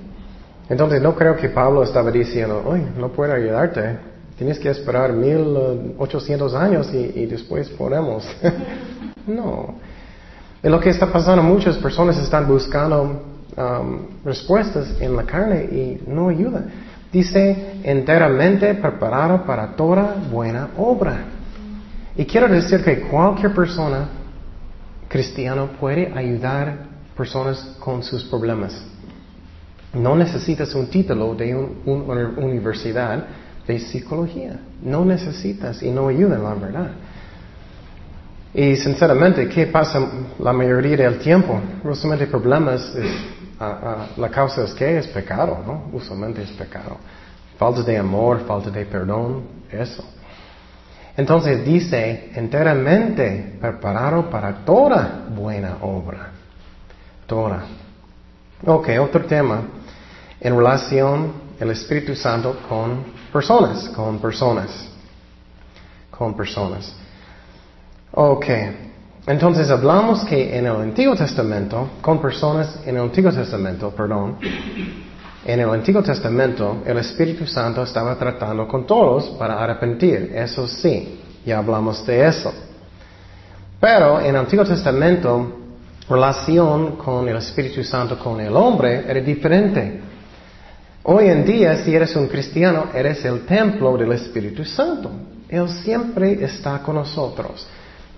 Entonces 0.70 1.02
no 1.02 1.16
creo 1.16 1.36
que 1.36 1.50
Pablo 1.50 1.84
estaba 1.84 2.12
diciendo, 2.12 2.64
Uy, 2.66 2.82
no 2.98 3.10
puedo 3.10 3.34
ayudarte, 3.34 3.98
tienes 4.42 4.58
que 4.58 4.72
esperar 4.72 5.14
mil 5.14 5.94
ochocientos 6.00 6.56
años 6.56 6.92
y, 6.92 7.28
después 7.28 7.70
podemos. 7.70 8.28
no. 9.28 9.76
Y 10.64 10.68
lo 10.68 10.80
que 10.80 10.90
está 10.90 11.06
pasando, 11.06 11.44
muchas 11.44 11.78
personas 11.78 12.18
están 12.18 12.48
buscando 12.48 13.22
um, 13.56 14.00
respuestas 14.26 15.00
en 15.00 15.16
la 15.16 15.26
carne 15.26 15.66
y 15.66 16.02
no 16.08 16.30
ayuda. 16.30 16.64
Dice, 17.14 17.82
enteramente 17.84 18.74
preparado 18.74 19.46
para 19.46 19.76
toda 19.76 20.16
buena 20.32 20.70
obra. 20.76 21.20
Y 22.18 22.26
quiero 22.26 22.48
decir 22.48 22.84
que 22.84 23.02
cualquier 23.02 23.54
persona 23.54 24.10
cristiano 25.08 25.70
puede 25.80 26.12
ayudar 26.16 26.78
personas 27.16 27.78
con 27.80 28.02
sus 28.02 28.24
problemas. 28.24 28.74
No 29.94 30.16
necesitas 30.16 30.74
un 30.74 30.88
título 30.88 31.36
de 31.36 31.54
una 31.86 32.30
universidad 32.38 33.24
de 33.68 33.80
psicología. 33.80 34.60
No 34.82 35.06
necesitas 35.06 35.82
y 35.84 35.92
no 35.92 36.08
ayuda, 36.08 36.38
la 36.38 36.54
verdad. 36.54 36.92
Y 38.54 38.76
sinceramente, 38.76 39.48
¿qué 39.48 39.68
pasa 39.68 40.02
la 40.40 40.52
mayoría 40.52 40.98
del 40.98 41.20
tiempo? 41.20 41.60
Usualmente 41.84 42.28
problemas, 42.28 42.94
la 44.18 44.30
causa 44.30 44.64
es 44.64 44.74
que 44.74 44.98
es 44.98 45.08
pecado, 45.08 45.60
¿no? 45.66 45.90
Usualmente 45.94 46.42
es 46.42 46.52
pecado. 46.52 46.98
Falta 47.58 47.84
de 47.84 47.98
amor, 47.98 48.42
falta 48.46 48.70
de 48.70 48.86
perdón, 48.86 49.44
eso. 49.72 50.04
Entonces 51.16 51.64
dice, 51.64 52.32
enteramente 52.36 53.58
preparado 53.60 54.30
para 54.30 54.66
toda 54.66 55.26
buena 55.34 55.78
obra. 55.82 56.32
Toda. 57.28 57.64
Ok, 58.66 58.90
otro 59.00 59.26
tema 59.26 59.62
en 60.40 60.58
relación 60.58 61.32
el 61.62 61.70
Espíritu 61.70 62.16
Santo 62.16 62.58
con 62.68 63.04
personas, 63.32 63.88
con 63.90 64.18
personas, 64.18 64.90
con 66.10 66.36
personas. 66.36 66.92
Ok, 68.14 68.46
entonces 69.28 69.70
hablamos 69.70 70.26
que 70.26 70.58
en 70.58 70.66
el 70.66 70.76
Antiguo 70.76 71.16
Testamento, 71.16 71.92
con 72.02 72.20
personas 72.20 72.80
en 72.84 72.96
el 72.96 73.04
Antiguo 73.04 73.32
Testamento, 73.32 73.92
perdón, 73.92 74.38
En 75.44 75.60
el 75.60 75.70
Antiguo 75.70 76.04
Testamento, 76.04 76.84
el 76.86 76.98
Espíritu 77.00 77.48
Santo 77.48 77.82
estaba 77.82 78.16
tratando 78.16 78.68
con 78.68 78.86
todos 78.86 79.30
para 79.40 79.64
arrepentir. 79.64 80.32
Eso 80.36 80.68
sí, 80.68 81.20
ya 81.44 81.58
hablamos 81.58 82.06
de 82.06 82.28
eso. 82.28 82.54
Pero 83.80 84.20
en 84.20 84.28
el 84.28 84.36
Antiguo 84.36 84.64
Testamento, 84.66 85.58
relación 86.08 86.96
con 86.98 87.28
el 87.28 87.38
Espíritu 87.38 87.84
Santo 87.84 88.20
con 88.20 88.40
el 88.40 88.56
hombre 88.56 89.04
era 89.08 89.20
diferente. 89.20 90.11
Hoy 91.04 91.30
en 91.30 91.44
día, 91.44 91.84
si 91.84 91.96
eres 91.96 92.16
un 92.16 92.28
cristiano, 92.28 92.90
eres 92.94 93.26
el 93.26 93.46
templo 93.48 93.98
del 93.98 94.12
Espíritu 94.12 94.64
Santo. 94.64 95.10
Él 95.50 95.68
siempre 95.68 96.44
está 96.44 96.80
con 96.84 96.96
nosotros. 96.96 97.68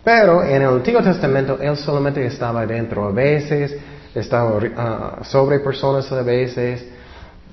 Pero 0.04 0.44
en 0.44 0.62
el 0.62 0.68
Antiguo 0.68 1.02
Testamento, 1.02 1.58
Él 1.62 1.78
solamente 1.78 2.26
estaba 2.26 2.66
dentro 2.66 3.06
a 3.06 3.12
veces, 3.12 3.78
estaba 4.14 4.60
ah, 4.76 5.20
sobre 5.24 5.60
personas 5.60 6.12
a 6.12 6.22
veces, 6.24 6.86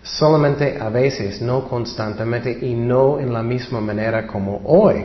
solamente 0.03 0.77
a 0.81 0.89
veces, 0.89 1.41
no 1.41 1.69
constantemente 1.69 2.59
y 2.61 2.75
no 2.75 3.21
en 3.21 3.33
la 3.33 3.45
misma 3.45 3.81
manera 3.81 4.27
como 4.27 4.61
hoy. 4.65 5.05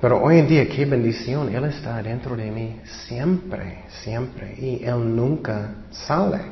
Pero 0.00 0.22
hoy 0.22 0.38
en 0.38 0.46
día, 0.46 0.68
qué 0.68 0.84
bendición, 0.84 1.52
Él 1.52 1.64
está 1.64 2.00
dentro 2.00 2.36
de 2.36 2.52
mí 2.52 2.80
siempre, 3.08 3.82
siempre, 4.04 4.54
y 4.56 4.84
Él 4.84 5.16
nunca 5.16 5.70
sale, 5.90 6.42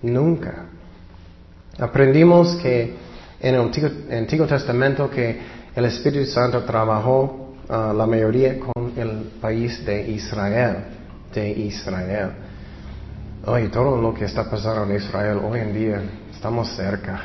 nunca. 0.00 0.75
Aprendimos 1.78 2.56
que 2.56 2.94
en 3.38 3.54
el 3.54 3.60
Antiguo, 4.18 4.46
Testamento 4.46 5.10
que 5.10 5.38
el 5.74 5.84
Espíritu 5.84 6.24
Santo 6.24 6.62
trabajó 6.62 7.54
uh, 7.68 7.92
la 7.92 8.06
mayoría 8.06 8.58
con 8.58 8.92
el 8.96 9.32
país 9.40 9.84
de 9.84 10.08
Israel, 10.10 10.76
de 11.34 11.50
Israel. 11.50 12.30
Hoy 13.44 13.68
todo 13.68 14.00
lo 14.00 14.14
que 14.14 14.24
está 14.24 14.48
pasando 14.48 14.84
en 14.84 14.96
Israel 14.96 15.38
hoy 15.44 15.60
en 15.60 15.74
día, 15.74 16.00
estamos 16.32 16.74
cerca. 16.74 17.20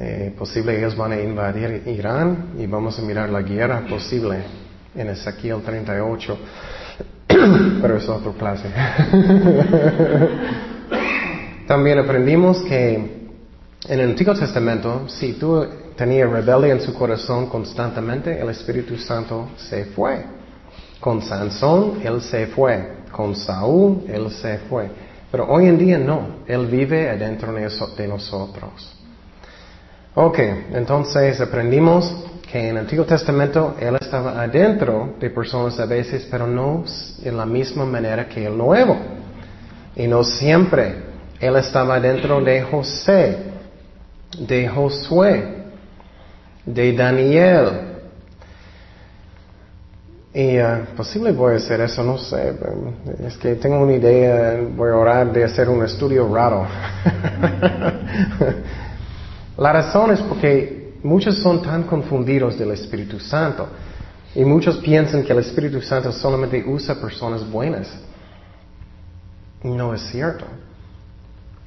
Eh, 0.00 0.34
posible 0.36 0.76
ellos 0.76 0.96
van 0.96 1.12
a 1.12 1.20
invadir 1.20 1.84
Irán 1.86 2.54
y 2.58 2.66
vamos 2.66 2.98
a 2.98 3.02
mirar 3.02 3.30
la 3.30 3.42
guerra 3.42 3.84
posible 3.88 4.38
en 4.96 5.08
Ezequiel 5.08 5.62
38, 5.62 6.38
pero 7.80 7.96
es 7.96 8.08
otra 8.08 8.32
clase. 8.32 8.68
También 11.66 11.98
aprendimos 11.98 12.62
que 12.62 12.94
en 12.94 14.00
el 14.00 14.10
Antiguo 14.10 14.34
Testamento, 14.34 15.08
si 15.08 15.34
tú 15.34 15.66
tenías 15.96 16.30
rebelde 16.30 16.70
en 16.70 16.80
su 16.80 16.94
corazón 16.94 17.46
constantemente, 17.46 18.40
el 18.40 18.48
Espíritu 18.50 18.96
Santo 18.96 19.50
se 19.56 19.86
fue. 19.86 20.24
Con 21.00 21.22
Sansón, 21.22 22.00
él 22.02 22.20
se 22.20 22.46
fue. 22.46 22.96
Con 23.10 23.34
Saúl, 23.34 24.04
él 24.08 24.30
se 24.30 24.58
fue. 24.68 24.90
Pero 25.30 25.48
hoy 25.48 25.66
en 25.66 25.78
día 25.78 25.98
no, 25.98 26.36
él 26.46 26.66
vive 26.66 27.10
adentro 27.10 27.52
de 27.52 28.08
nosotros. 28.08 28.96
Ok, 30.14 30.38
entonces 30.72 31.40
aprendimos 31.40 32.14
que 32.50 32.58
en 32.58 32.66
el 32.68 32.78
Antiguo 32.78 33.04
Testamento 33.04 33.74
Él 33.78 33.96
estaba 34.00 34.40
adentro 34.40 35.14
de 35.20 35.30
personas 35.30 35.78
a 35.80 35.86
veces, 35.86 36.26
pero 36.30 36.46
no 36.46 36.84
en 37.22 37.36
la 37.36 37.44
misma 37.44 37.84
manera 37.84 38.28
que 38.28 38.46
el 38.46 38.56
Nuevo. 38.56 38.96
Y 39.96 40.06
no 40.06 40.22
siempre. 40.22 41.05
Él 41.40 41.56
estaba 41.56 42.00
dentro 42.00 42.40
de 42.40 42.62
José, 42.62 43.38
de 44.38 44.68
Josué, 44.68 45.64
de 46.64 46.92
Daniel. 46.92 47.68
Y 50.32 50.58
uh, 50.58 50.84
posible 50.96 51.32
voy 51.32 51.54
a 51.54 51.56
hacer 51.56 51.80
eso, 51.80 52.02
no 52.02 52.18
sé. 52.18 52.54
Es 53.26 53.36
que 53.38 53.54
tengo 53.54 53.80
una 53.80 53.94
idea, 53.94 54.60
voy 54.76 54.90
a 54.90 54.96
orar 54.96 55.32
de 55.32 55.44
hacer 55.44 55.68
un 55.68 55.82
estudio 55.84 56.32
raro. 56.32 56.66
La 59.56 59.72
razón 59.72 60.10
es 60.10 60.20
porque 60.20 60.92
muchos 61.02 61.38
son 61.38 61.62
tan 61.62 61.84
confundidos 61.84 62.58
del 62.58 62.72
Espíritu 62.72 63.18
Santo 63.18 63.68
y 64.34 64.44
muchos 64.44 64.76
piensan 64.78 65.22
que 65.22 65.32
el 65.32 65.38
Espíritu 65.38 65.80
Santo 65.80 66.12
solamente 66.12 66.62
usa 66.66 66.94
personas 66.96 67.48
buenas. 67.50 67.88
No 69.62 69.94
es 69.94 70.02
cierto. 70.02 70.44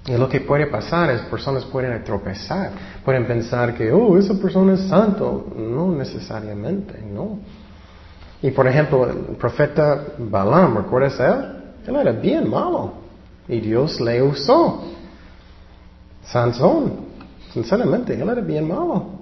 Y 0.10 0.18
lo 0.18 0.28
que 0.28 0.42
puede 0.42 0.66
pasar 0.66 1.12
es 1.12 1.22
personas 1.22 1.66
pueden 1.66 2.04
tropezar, 2.04 2.72
pueden 3.06 3.28
pensar 3.28 3.76
que, 3.76 3.92
oh, 3.92 4.18
esa 4.18 4.34
persona 4.34 4.74
es 4.74 4.82
santo. 4.88 5.54
No 5.56 5.92
necesariamente, 5.92 7.00
no. 7.00 7.38
Y 8.42 8.50
por 8.50 8.68
ejemplo, 8.68 9.08
el 9.08 9.36
profeta 9.36 10.04
Balaam, 10.18 10.78
¿recuerdas 10.78 11.20
a 11.20 11.28
él? 11.28 11.46
Él 11.86 11.96
era 11.96 12.12
bien 12.12 12.50
malo. 12.50 12.94
Y 13.48 13.60
Dios 13.60 14.02
le 14.02 14.24
usó. 14.24 14.84
Sansón, 16.24 17.08
Sinceramente, 17.54 18.14
él 18.14 18.28
era 18.28 18.42
bien 18.42 18.68
malo. 18.68 19.20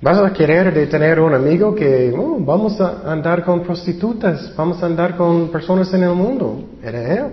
Vas 0.00 0.18
a 0.18 0.32
querer 0.32 0.72
de 0.72 0.86
tener 0.86 1.18
un 1.18 1.34
amigo 1.34 1.74
que 1.74 2.14
oh, 2.16 2.36
vamos 2.38 2.80
a 2.80 3.10
andar 3.10 3.44
con 3.44 3.62
prostitutas, 3.62 4.54
vamos 4.56 4.80
a 4.82 4.86
andar 4.86 5.16
con 5.16 5.48
personas 5.48 5.92
en 5.94 6.04
el 6.04 6.14
mundo. 6.14 6.62
Era 6.82 7.14
él. 7.14 7.26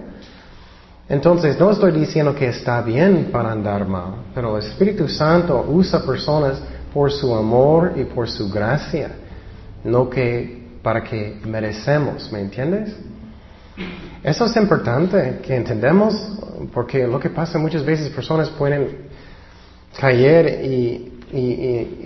Entonces, 1.10 1.60
no 1.60 1.72
estoy 1.72 1.92
diciendo 1.92 2.34
que 2.34 2.48
está 2.48 2.82
bien 2.82 3.30
para 3.32 3.52
andar 3.52 3.86
mal, 3.88 4.16
pero 4.34 4.58
el 4.58 4.64
Espíritu 4.64 5.08
Santo 5.08 5.66
usa 5.68 6.06
personas 6.06 6.62
por 6.94 7.12
su 7.12 7.36
amor 7.36 7.94
y 7.98 8.06
por 8.06 8.30
su 8.30 8.50
gracia, 8.50 9.12
no 9.84 10.10
que 10.10 10.64
para 10.82 11.04
que 11.04 11.40
merecemos, 11.46 12.32
¿me 12.32 12.40
entiendes? 12.40 12.96
Eso 14.24 14.46
es 14.46 14.56
importante 14.56 15.40
que 15.42 15.56
entendamos, 15.56 16.14
porque 16.74 17.06
lo 17.06 17.20
que 17.20 17.30
pasa 17.30 17.58
muchas 17.58 17.84
veces 17.84 18.10
personas 18.10 18.50
pueden 18.50 19.10
caer 20.00 20.64
y, 20.66 21.10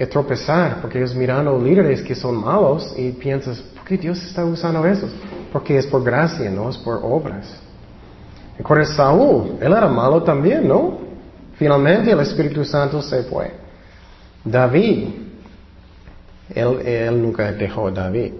tropezar, 0.10 0.79
porque 0.81 0.97
ellos 0.99 1.13
mirando 1.13 1.60
líderes 1.60 2.01
que 2.01 2.15
son 2.15 2.38
malos 2.38 2.93
y 2.97 3.12
piensas, 3.12 3.60
¿por 3.60 3.83
qué 3.83 3.97
Dios 3.97 4.23
está 4.23 4.45
usando 4.45 4.86
eso? 4.88 5.07
Porque 5.51 5.77
es 5.77 5.86
por 5.86 6.03
gracia, 6.03 6.49
no 6.49 6.69
es 6.69 6.77
por 6.77 7.01
obras. 7.03 7.45
Recuerda 8.58 8.86
Saúl, 8.86 9.58
él 9.62 9.72
era 9.72 9.88
malo 9.88 10.24
también, 10.24 10.67
¿no? 10.67 10.98
Finalmente 11.58 12.12
el 12.12 12.20
Espíritu 12.20 12.63
Santo 12.65 13.02
se 13.02 13.24
fue. 13.24 13.52
David, 14.43 15.10
él, 16.54 17.22
nunca 17.22 17.52
dejó 17.52 17.88
a 17.88 17.91
David. 17.91 18.34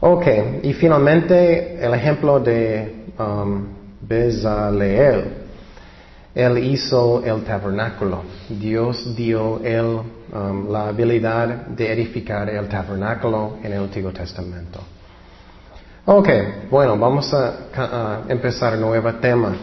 Ok, 0.00 0.26
y 0.62 0.72
finalmente 0.74 1.78
el 1.82 1.94
ejemplo 1.94 2.40
de 2.40 3.06
um, 3.18 3.66
Bezaleel. 4.00 5.44
Él 6.34 6.58
hizo 6.58 7.22
el 7.24 7.44
tabernáculo. 7.44 8.22
Dios 8.48 9.14
dio 9.14 9.60
él 9.62 10.00
um, 10.32 10.70
la 10.70 10.88
habilidad 10.88 11.66
de 11.68 11.92
edificar 11.92 12.50
el 12.50 12.68
tabernáculo 12.68 13.58
en 13.62 13.72
el 13.72 13.84
Antiguo 13.84 14.10
Testamento. 14.10 14.80
Ok, 16.06 16.28
bueno, 16.70 16.98
vamos 16.98 17.32
a, 17.32 18.24
empezar 18.28 18.74
un 18.74 18.82
nuevo 18.82 19.10
tema. 19.14 19.56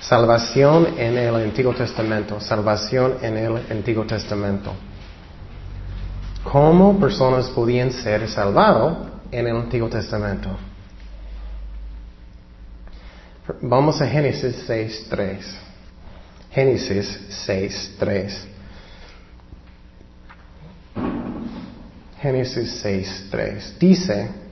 Salvación 0.00 0.98
en 0.98 1.16
el 1.16 1.32
Antiguo 1.36 1.72
Testamento. 1.72 2.40
Salvación 2.40 3.18
en 3.22 3.36
el 3.36 3.56
Antiguo 3.70 4.04
Testamento. 4.04 4.72
¿Cómo 6.42 6.98
personas 6.98 7.48
podían 7.50 7.92
ser 7.92 8.28
salvados 8.28 9.06
en 9.30 9.46
el 9.46 9.56
Antiguo 9.56 9.88
Testamento? 9.88 10.50
Vamos 13.60 14.00
a 14.00 14.06
Génesis 14.08 14.68
6.3. 14.68 15.38
Génesis 16.50 17.26
6, 17.46 17.96
3. 18.00 18.48
Génesis 22.20 22.80
6, 22.82 23.28
3. 23.30 23.78
Dice, 23.78 24.47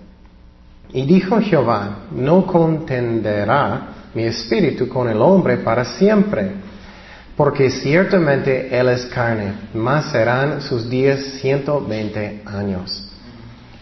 y 0.93 1.03
dijo 1.03 1.41
Jehová, 1.41 2.07
no 2.13 2.47
contenderá 2.47 3.89
mi 4.15 4.25
espíritu 4.25 4.89
con 4.89 5.09
el 5.09 5.21
hombre 5.21 5.59
para 5.59 5.85
siempre, 5.85 6.53
porque 7.37 7.71
ciertamente 7.71 8.77
él 8.79 8.89
es 8.89 9.05
carne, 9.07 9.53
mas 9.75 10.11
serán 10.11 10.63
sus 10.63 10.89
días 10.89 11.21
120 11.41 12.43
años. 12.47 13.07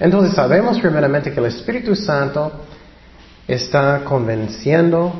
Entonces 0.00 0.34
sabemos 0.34 0.80
primeramente 0.80 1.32
que 1.32 1.38
el 1.38 1.46
Espíritu 1.46 1.94
Santo 1.94 2.50
está 3.46 4.02
convenciendo 4.04 5.12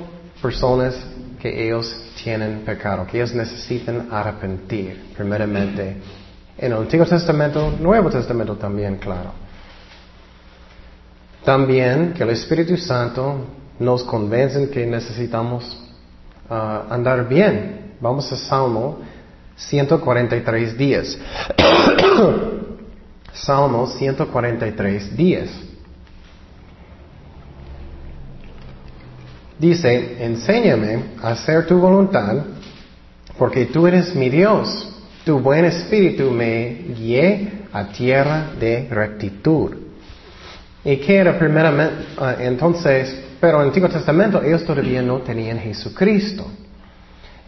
personas 0.43 0.97
que 1.41 1.67
ellos 1.67 1.95
tienen 2.23 2.61
pecado, 2.61 3.07
que 3.07 3.19
ellos 3.19 3.35
necesitan 3.35 4.09
arrepentir, 4.11 5.13
primeramente. 5.17 5.97
En 6.57 6.73
el 6.73 6.79
Antiguo 6.79 7.07
Testamento, 7.07 7.73
Nuevo 7.79 8.11
Testamento 8.11 8.57
también, 8.57 8.97
claro. 8.97 9.44
También 11.45 12.15
que 12.15 12.23
el 12.23 12.31
Espíritu 12.31 12.77
Santo 12.77 13.47
nos 13.79 14.03
convence 14.03 14.71
que 14.71 14.87
necesitamos 14.87 15.77
uh, 16.49 16.91
andar 16.91 17.29
bien. 17.29 17.93
Vamos 18.01 18.33
a 18.33 18.37
Salmo 18.37 18.99
143 19.57 20.77
días. 20.77 21.19
Salmo 23.35 23.87
143 23.87 25.17
días. 25.17 25.51
Dice, 29.59 30.25
enséñame 30.25 31.05
a 31.23 31.31
hacer 31.31 31.67
tu 31.67 31.79
voluntad, 31.79 32.37
porque 33.39 33.67
tú 33.67 33.87
eres 33.87 34.15
mi 34.15 34.31
Dios. 34.31 34.91
Tu 35.25 35.39
buen 35.39 35.65
espíritu 35.67 36.31
me 36.31 36.87
guíe 36.97 37.65
a 37.73 37.89
tierra 37.89 38.51
de 38.59 38.89
rectitud. 38.91 39.84
¿Y 40.85 40.99
qué 40.99 41.17
era 41.17 41.39
primeramente? 41.39 42.05
Ah, 42.19 42.37
entonces, 42.39 43.19
pero 43.41 43.57
en 43.57 43.63
el 43.63 43.67
Antiguo 43.69 43.89
Testamento 43.89 44.43
ellos 44.43 44.65
todavía 44.65 45.01
no 45.01 45.21
tenían 45.21 45.59
Jesucristo. 45.59 46.47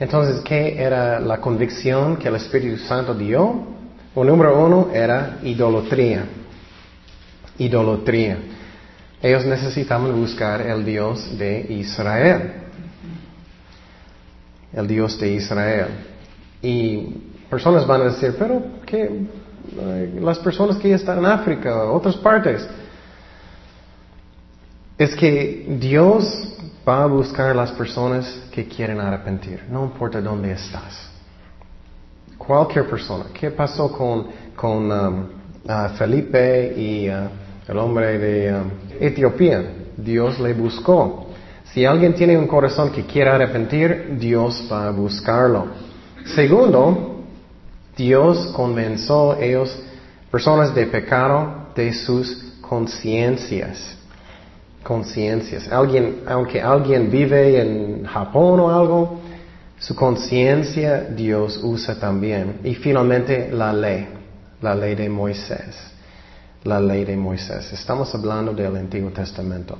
Entonces, 0.00 0.40
¿qué 0.42 0.82
era 0.82 1.20
la 1.20 1.38
convicción 1.38 2.16
que 2.16 2.28
el 2.28 2.36
Espíritu 2.36 2.78
Santo 2.78 3.14
dio? 3.14 3.66
El 4.14 4.26
número 4.26 4.58
uno 4.64 4.88
era 4.92 5.38
idolatría. 5.42 6.24
Idolatría. 7.58 8.38
Ellos 9.22 9.44
necesitaban 9.44 10.18
buscar 10.18 10.62
el 10.62 10.84
Dios 10.84 11.38
de 11.38 11.60
Israel. 11.70 12.52
El 14.72 14.86
Dios 14.86 15.18
de 15.18 15.32
Israel. 15.32 15.86
Y 16.62 17.06
personas 17.50 17.86
van 17.86 18.02
a 18.02 18.04
decir, 18.04 18.34
pero 18.38 18.62
¿qué? 18.84 19.10
Las 20.20 20.38
personas 20.38 20.76
que 20.76 20.92
están 20.92 21.18
en 21.18 21.26
África, 21.26 21.84
otras 21.84 22.16
partes. 22.16 22.66
Es 24.98 25.14
que 25.14 25.66
Dios 25.78 26.56
va 26.88 27.02
a 27.02 27.06
buscar 27.06 27.54
las 27.54 27.70
personas 27.72 28.44
que 28.50 28.66
quieren 28.66 28.98
arrepentir, 28.98 29.64
no 29.70 29.84
importa 29.84 30.22
dónde 30.22 30.52
estás. 30.52 31.10
Cualquier 32.38 32.88
persona. 32.88 33.26
¿Qué 33.34 33.50
pasó 33.50 33.92
con, 33.92 34.28
con 34.54 34.90
um, 34.90 35.26
Felipe 35.98 36.72
y 36.76 37.10
uh, 37.10 37.28
el 37.68 37.78
hombre 37.78 38.18
de 38.18 38.54
um, 38.54 38.70
Etiopía? 38.98 39.64
Dios 39.96 40.38
le 40.38 40.54
buscó. 40.54 41.26
Si 41.74 41.84
alguien 41.84 42.14
tiene 42.14 42.38
un 42.38 42.46
corazón 42.46 42.90
que 42.90 43.04
quiere 43.04 43.30
arrepentir, 43.30 44.16
Dios 44.18 44.66
va 44.70 44.88
a 44.88 44.90
buscarlo. 44.92 45.66
Segundo, 46.24 47.24
Dios 47.94 48.52
convenció 48.54 49.32
a 49.32 49.40
ellos, 49.40 49.78
personas 50.30 50.74
de 50.74 50.86
pecado, 50.86 51.68
de 51.74 51.92
sus 51.92 52.54
conciencias 52.62 53.96
conciencias. 54.86 55.66
Alguien, 55.72 56.22
aunque 56.28 56.62
alguien 56.62 57.10
vive 57.10 57.60
en 57.60 58.04
Japón 58.06 58.60
o 58.60 58.70
algo, 58.70 59.18
su 59.80 59.96
conciencia 59.96 61.00
Dios 61.00 61.58
usa 61.60 61.98
también. 61.98 62.60
Y 62.62 62.76
finalmente 62.76 63.50
la 63.50 63.72
ley, 63.72 64.06
la 64.62 64.76
ley 64.76 64.94
de 64.94 65.08
Moisés. 65.08 65.76
La 66.62 66.80
ley 66.80 67.04
de 67.04 67.16
Moisés. 67.16 67.72
Estamos 67.72 68.14
hablando 68.14 68.52
del 68.52 68.76
Antiguo 68.76 69.10
Testamento. 69.10 69.76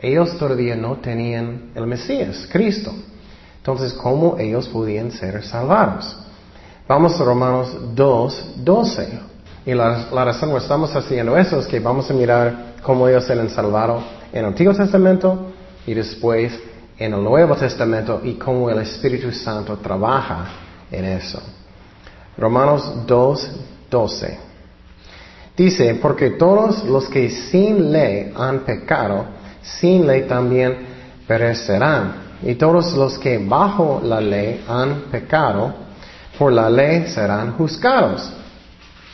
Ellos 0.00 0.36
todavía 0.38 0.76
no 0.76 0.96
tenían 0.96 1.70
el 1.74 1.86
Mesías, 1.86 2.46
Cristo. 2.52 2.92
Entonces, 3.56 3.94
¿cómo 3.94 4.36
ellos 4.38 4.68
podían 4.68 5.12
ser 5.12 5.42
salvados? 5.44 6.14
Vamos 6.86 7.18
a 7.18 7.24
Romanos 7.24 7.74
2, 7.94 8.54
12. 8.56 9.18
Y 9.64 9.72
la, 9.72 10.08
razón 10.12 10.50
por 10.50 10.60
estamos 10.60 10.94
haciendo 10.94 11.38
eso 11.38 11.58
es 11.58 11.66
que 11.66 11.80
vamos 11.80 12.10
a 12.10 12.14
mirar 12.14 12.74
cómo 12.82 13.08
ellos 13.08 13.30
eran 13.30 13.48
salvados 13.48 14.02
en 14.32 14.38
el 14.38 14.46
Antiguo 14.46 14.74
Testamento 14.74 15.52
y 15.86 15.94
después 15.94 16.52
en 16.98 17.12
el 17.12 17.22
Nuevo 17.22 17.54
Testamento 17.56 18.20
y 18.24 18.34
cómo 18.34 18.70
el 18.70 18.78
Espíritu 18.78 19.30
Santo 19.32 19.76
trabaja 19.78 20.46
en 20.90 21.04
eso. 21.04 21.40
Romanos 22.36 23.06
2, 23.06 23.50
12. 23.90 24.38
Dice, 25.56 25.98
porque 26.00 26.30
todos 26.30 26.84
los 26.84 27.08
que 27.08 27.28
sin 27.28 27.92
ley 27.92 28.32
han 28.34 28.60
pecado, 28.60 29.26
sin 29.60 30.06
ley 30.06 30.22
también 30.22 30.76
perecerán. 31.26 32.22
Y 32.42 32.54
todos 32.54 32.94
los 32.94 33.18
que 33.18 33.38
bajo 33.38 34.00
la 34.02 34.20
ley 34.20 34.64
han 34.66 35.02
pecado, 35.10 35.74
por 36.38 36.52
la 36.52 36.70
ley 36.70 37.06
serán 37.06 37.52
juzgados. 37.52 38.32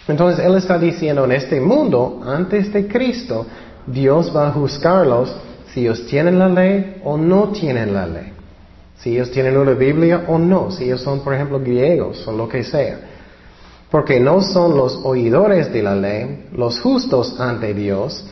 Entonces 0.07 0.44
Él 0.44 0.54
está 0.57 0.78
diciendo 0.78 1.24
en 1.24 1.33
este 1.33 1.61
mundo, 1.61 2.22
antes 2.24 2.72
de 2.72 2.87
Cristo, 2.87 3.46
Dios 3.92 4.35
va 4.35 4.48
a 4.48 4.53
juzgarlos 4.53 5.35
si 5.72 5.81
ellos 5.81 6.07
tienen 6.07 6.38
la 6.38 6.48
ley 6.48 7.01
o 7.05 7.16
no 7.16 7.48
tienen 7.48 7.94
la 7.94 8.07
ley. 8.07 8.33
Si 8.98 9.11
ellos 9.11 9.31
tienen 9.31 9.57
una 9.57 9.72
Biblia 9.72 10.24
o 10.27 10.38
no. 10.38 10.70
Si 10.70 10.85
ellos 10.85 11.03
son, 11.03 11.20
por 11.20 11.35
ejemplo, 11.35 11.61
griegos 11.61 12.27
o 12.27 12.33
lo 12.33 12.48
que 12.48 12.64
sea. 12.64 12.98
Porque 13.90 14.18
no 14.18 14.40
son 14.40 14.77
los 14.77 14.96
oidores 15.05 15.72
de 15.72 15.83
la 15.83 15.94
ley 15.94 16.48
los 16.53 16.81
justos 16.81 17.38
ante 17.40 17.72
Dios, 17.72 18.24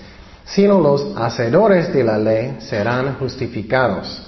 sino 0.44 0.80
los 0.80 1.16
hacedores 1.16 1.92
de 1.92 2.04
la 2.04 2.18
ley 2.18 2.56
serán 2.60 3.14
justificados. 3.14 4.22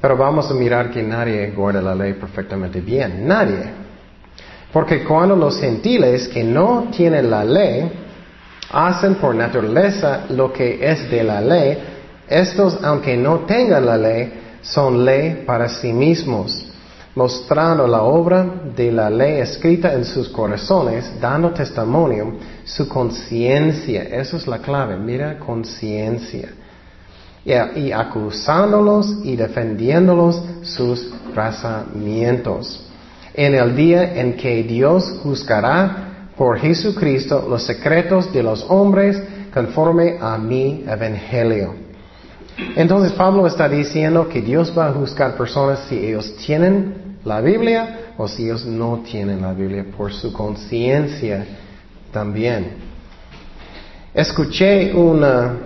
Pero 0.00 0.16
vamos 0.16 0.50
a 0.50 0.54
mirar 0.54 0.90
que 0.90 1.02
nadie 1.02 1.50
guarda 1.50 1.82
la 1.82 1.94
ley 1.94 2.14
perfectamente 2.14 2.80
bien. 2.80 3.26
Nadie. 3.26 3.82
Porque 4.72 5.04
cuando 5.04 5.36
los 5.36 5.60
gentiles 5.60 6.28
que 6.28 6.42
no 6.42 6.88
tienen 6.90 7.30
la 7.30 7.44
ley 7.44 8.01
hacen 8.70 9.16
por 9.16 9.34
naturaleza 9.34 10.26
lo 10.30 10.52
que 10.52 10.78
es 10.90 11.10
de 11.10 11.24
la 11.24 11.40
ley, 11.40 11.78
estos, 12.28 12.78
aunque 12.82 13.16
no 13.16 13.40
tengan 13.40 13.84
la 13.84 13.96
ley, 13.96 14.32
son 14.62 15.04
ley 15.04 15.42
para 15.44 15.68
sí 15.68 15.92
mismos, 15.92 16.66
mostrando 17.14 17.86
la 17.86 18.02
obra 18.02 18.46
de 18.74 18.90
la 18.90 19.10
ley 19.10 19.40
escrita 19.40 19.92
en 19.92 20.04
sus 20.04 20.28
corazones, 20.28 21.20
dando 21.20 21.50
testimonio, 21.50 22.34
su 22.64 22.88
conciencia. 22.88 24.02
Esa 24.04 24.36
es 24.36 24.46
la 24.46 24.58
clave, 24.58 24.96
mira, 24.96 25.38
conciencia. 25.38 26.48
Y, 27.44 27.90
acusándolos 27.90 29.18
y 29.24 29.34
defendiéndolos 29.34 30.40
sus 30.62 31.12
razamientos. 31.34 32.86
En 33.34 33.54
el 33.56 33.74
día 33.74 34.14
en 34.14 34.36
que 34.36 34.62
Dios 34.62 35.18
juzgará 35.22 36.11
por 36.42 36.58
Jesucristo 36.58 37.46
los 37.48 37.62
secretos 37.62 38.32
de 38.32 38.42
los 38.42 38.66
hombres 38.68 39.22
conforme 39.54 40.16
a 40.20 40.36
mi 40.38 40.82
evangelio. 40.88 41.72
Entonces 42.74 43.12
Pablo 43.12 43.46
está 43.46 43.68
diciendo 43.68 44.28
que 44.28 44.42
Dios 44.42 44.76
va 44.76 44.88
a 44.88 44.92
juzgar 44.92 45.36
personas 45.36 45.86
si 45.88 46.04
ellos 46.04 46.34
tienen 46.44 47.18
la 47.24 47.40
Biblia 47.40 48.14
o 48.18 48.26
si 48.26 48.46
ellos 48.46 48.66
no 48.66 49.04
tienen 49.08 49.40
la 49.40 49.52
Biblia 49.52 49.86
por 49.96 50.12
su 50.12 50.32
conciencia 50.32 51.46
también. 52.10 52.72
Escuché 54.12 54.92
una, 54.94 55.58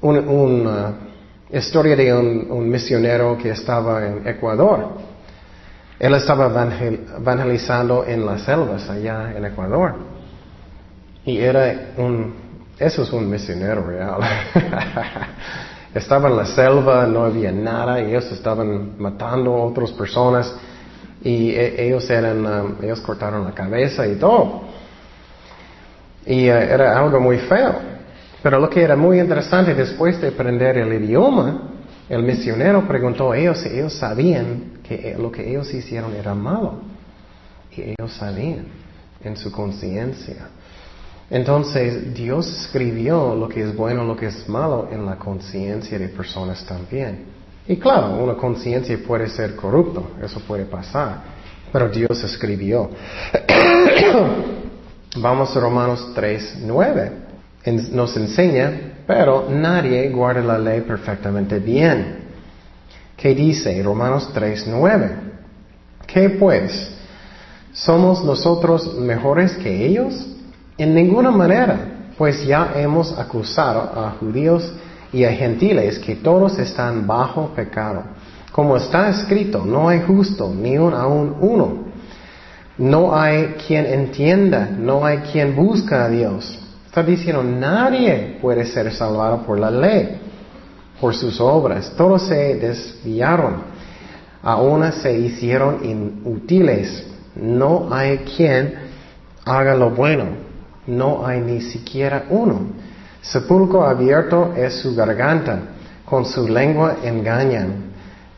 una, 0.00 0.94
historia 1.52 1.94
de 1.94 2.14
un 2.14 2.70
misionero 2.70 3.36
que 3.36 3.50
estaba 3.50 4.06
en 4.06 4.26
Ecuador 4.26 5.09
él 6.00 6.14
estaba 6.14 6.46
evangelizando 6.46 8.06
en 8.06 8.24
las 8.24 8.42
selvas 8.42 8.88
allá 8.88 9.32
en 9.36 9.44
Ecuador. 9.44 9.96
Y 11.26 11.36
era 11.38 11.92
un, 11.98 12.34
eso 12.78 13.02
es 13.02 13.12
un 13.12 13.28
misionero 13.28 13.84
real. 13.86 14.18
estaba 15.94 16.30
en 16.30 16.38
la 16.38 16.46
selva, 16.46 17.06
no 17.06 17.24
había 17.26 17.52
nada, 17.52 18.00
y 18.00 18.06
ellos 18.06 18.32
estaban 18.32 18.98
matando 18.98 19.52
a 19.52 19.66
otras 19.66 19.92
personas, 19.92 20.50
y 21.22 21.50
e, 21.50 21.86
ellos 21.86 22.08
eran, 22.08 22.46
um, 22.46 22.76
ellos 22.80 23.00
cortaron 23.02 23.44
la 23.44 23.52
cabeza 23.52 24.06
y 24.06 24.14
todo. 24.14 24.62
Y 26.24 26.48
uh, 26.48 26.54
era 26.54 26.98
algo 26.98 27.20
muy 27.20 27.36
feo. 27.40 27.74
Pero 28.42 28.58
lo 28.58 28.70
que 28.70 28.82
era 28.82 28.96
muy 28.96 29.20
interesante, 29.20 29.74
después 29.74 30.18
de 30.18 30.28
aprender 30.28 30.78
el 30.78 30.94
idioma, 30.94 31.60
el 32.10 32.24
misionero 32.24 32.86
preguntó 32.88 33.30
a 33.30 33.38
ellos 33.38 33.60
si 33.60 33.68
ellos 33.68 33.94
sabían 33.94 34.80
que 34.82 35.16
lo 35.16 35.30
que 35.30 35.48
ellos 35.48 35.72
hicieron 35.72 36.12
era 36.14 36.34
malo. 36.34 36.80
Y 37.70 37.82
ellos 37.82 38.12
sabían 38.18 38.66
en 39.22 39.36
su 39.36 39.52
conciencia. 39.52 40.48
Entonces 41.30 42.12
Dios 42.12 42.48
escribió 42.64 43.36
lo 43.36 43.48
que 43.48 43.62
es 43.62 43.76
bueno, 43.76 44.04
lo 44.04 44.16
que 44.16 44.26
es 44.26 44.48
malo 44.48 44.88
en 44.90 45.06
la 45.06 45.14
conciencia 45.16 45.96
de 46.00 46.08
personas 46.08 46.66
también. 46.66 47.26
Y 47.68 47.76
claro, 47.76 48.16
una 48.16 48.34
conciencia 48.34 48.98
puede 49.06 49.28
ser 49.28 49.54
corrupto, 49.54 50.10
eso 50.20 50.40
puede 50.40 50.64
pasar, 50.64 51.22
pero 51.72 51.88
Dios 51.88 52.24
escribió. 52.24 52.90
Vamos 55.16 55.56
a 55.56 55.60
Romanos 55.60 56.10
3, 56.12 56.58
9. 56.62 57.12
Nos 57.92 58.16
enseña, 58.16 58.99
pero 59.10 59.46
nadie 59.50 60.08
guarda 60.08 60.40
la 60.40 60.56
ley 60.56 60.82
perfectamente 60.82 61.58
bien. 61.58 62.18
¿Qué 63.16 63.34
dice 63.34 63.82
Romanos 63.82 64.30
3:9? 64.32 65.10
¿Qué 66.06 66.30
pues? 66.30 66.92
¿Somos 67.72 68.22
nosotros 68.22 68.94
mejores 69.00 69.56
que 69.56 69.84
ellos? 69.84 70.14
En 70.78 70.94
ninguna 70.94 71.32
manera, 71.32 72.12
pues 72.16 72.46
ya 72.46 72.74
hemos 72.76 73.18
acusado 73.18 73.80
a 74.00 74.12
judíos 74.20 74.72
y 75.12 75.24
a 75.24 75.32
gentiles 75.32 75.98
que 75.98 76.14
todos 76.14 76.56
están 76.60 77.04
bajo 77.04 77.48
pecado. 77.48 78.04
Como 78.52 78.76
está 78.76 79.08
escrito, 79.08 79.64
no 79.64 79.88
hay 79.88 80.02
justo, 80.02 80.54
ni 80.54 80.78
un 80.78 80.94
aún 80.94 81.34
uno. 81.40 81.78
No 82.78 83.12
hay 83.12 83.56
quien 83.66 83.86
entienda, 83.86 84.70
no 84.70 85.04
hay 85.04 85.18
quien 85.32 85.56
busca 85.56 86.04
a 86.04 86.08
Dios. 86.08 86.59
Está 86.90 87.04
diciendo, 87.04 87.44
nadie 87.44 88.38
puede 88.42 88.64
ser 88.64 88.92
salvado 88.92 89.44
por 89.46 89.60
la 89.60 89.70
ley. 89.70 90.18
por 91.00 91.14
sus 91.14 91.40
obras. 91.40 91.92
Todos 91.96 92.22
se 92.22 92.56
desviaron, 92.56 93.62
aún 94.42 94.90
se 94.90 95.16
hicieron 95.16 95.84
inútiles. 95.84 97.06
No 97.36 97.86
hay 97.92 98.18
quien 98.18 98.74
haga 99.44 99.76
lo 99.76 99.90
bueno, 99.90 100.24
no 100.88 101.24
hay 101.24 101.40
ni 101.40 101.60
siquiera 101.60 102.24
uno. 102.28 102.62
Sepulcro 103.22 103.84
abierto 103.86 104.52
es 104.56 104.74
su 104.80 104.92
garganta, 104.96 105.60
con 106.04 106.26
su 106.26 106.48
lengua 106.48 106.96
engañan. 107.04 107.84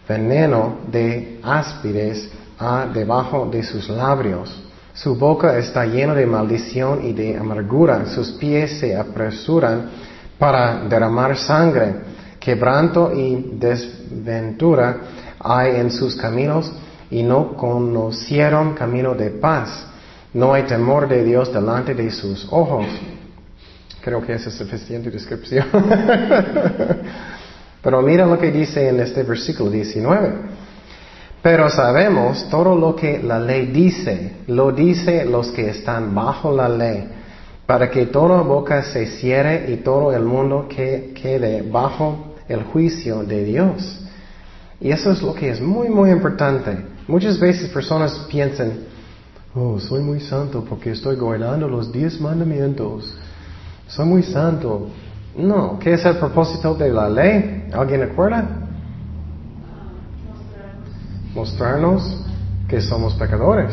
Veneno 0.06 0.76
de 0.92 1.40
áspides 1.42 2.30
ha 2.58 2.86
debajo 2.92 3.48
de 3.50 3.62
sus 3.62 3.88
labios. 3.88 4.61
Su 5.02 5.16
boca 5.16 5.58
está 5.58 5.84
llena 5.84 6.14
de 6.14 6.26
maldición 6.26 7.04
y 7.04 7.12
de 7.12 7.36
amargura. 7.36 8.06
Sus 8.06 8.30
pies 8.32 8.78
se 8.78 8.96
apresuran 8.96 9.90
para 10.38 10.84
derramar 10.84 11.36
sangre. 11.36 11.94
Quebranto 12.38 13.12
y 13.12 13.56
desventura 13.58 14.98
hay 15.40 15.74
en 15.74 15.90
sus 15.90 16.14
caminos 16.14 16.72
y 17.10 17.24
no 17.24 17.56
conocieron 17.56 18.74
camino 18.74 19.14
de 19.14 19.30
paz. 19.30 19.86
No 20.34 20.54
hay 20.54 20.62
temor 20.64 21.08
de 21.08 21.24
Dios 21.24 21.52
delante 21.52 21.96
de 21.96 22.08
sus 22.12 22.46
ojos. 22.52 22.86
Creo 24.02 24.24
que 24.24 24.34
esa 24.34 24.50
es 24.50 24.54
suficiente 24.54 25.10
descripción. 25.10 25.66
Pero 27.82 28.02
mira 28.02 28.24
lo 28.24 28.38
que 28.38 28.52
dice 28.52 28.88
en 28.88 29.00
este 29.00 29.24
versículo 29.24 29.68
19. 29.68 30.51
Pero 31.42 31.68
sabemos 31.70 32.48
todo 32.50 32.76
lo 32.76 32.94
que 32.94 33.20
la 33.20 33.40
ley 33.40 33.66
dice, 33.66 34.32
lo 34.46 34.70
dice 34.70 35.24
los 35.24 35.50
que 35.50 35.70
están 35.70 36.14
bajo 36.14 36.54
la 36.54 36.68
ley, 36.68 37.08
para 37.66 37.90
que 37.90 38.06
toda 38.06 38.42
boca 38.42 38.84
se 38.84 39.06
cierre 39.06 39.72
y 39.72 39.78
todo 39.78 40.12
el 40.12 40.22
mundo 40.22 40.66
que 40.68 41.12
quede 41.20 41.62
bajo 41.62 42.34
el 42.48 42.62
juicio 42.62 43.24
de 43.24 43.44
Dios. 43.44 43.98
Y 44.80 44.92
eso 44.92 45.10
es 45.10 45.20
lo 45.20 45.34
que 45.34 45.50
es 45.50 45.60
muy, 45.60 45.88
muy 45.88 46.10
importante. 46.10 46.76
Muchas 47.08 47.40
veces 47.40 47.68
personas 47.70 48.26
piensan, 48.30 48.74
oh, 49.52 49.80
soy 49.80 50.00
muy 50.00 50.20
santo 50.20 50.64
porque 50.68 50.92
estoy 50.92 51.16
guardando 51.16 51.68
los 51.68 51.90
diez 51.92 52.20
mandamientos. 52.20 53.16
Soy 53.88 54.06
muy 54.06 54.22
santo. 54.22 54.88
No, 55.36 55.78
¿qué 55.80 55.94
es 55.94 56.04
el 56.04 56.16
propósito 56.18 56.74
de 56.74 56.90
la 56.90 57.08
ley? 57.08 57.68
¿Alguien 57.72 58.02
acuerda? 58.02 58.61
Mostrarnos 61.34 62.24
que 62.68 62.80
somos 62.80 63.14
pecadores. 63.14 63.72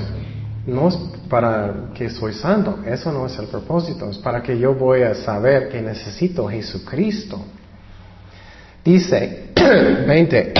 No 0.65 0.89
es 0.89 0.95
para 1.29 1.91
que 1.93 2.09
soy 2.09 2.33
santo, 2.33 2.79
eso 2.85 3.11
no 3.11 3.25
es 3.25 3.37
el 3.39 3.47
propósito, 3.47 4.09
es 4.09 4.17
para 4.17 4.41
que 4.41 4.57
yo 4.57 4.73
voy 4.73 5.03
a 5.03 5.15
saber 5.15 5.69
que 5.69 5.81
necesito 5.81 6.47
Jesucristo. 6.47 7.39
Dice 8.83 9.51
20, 9.55 10.53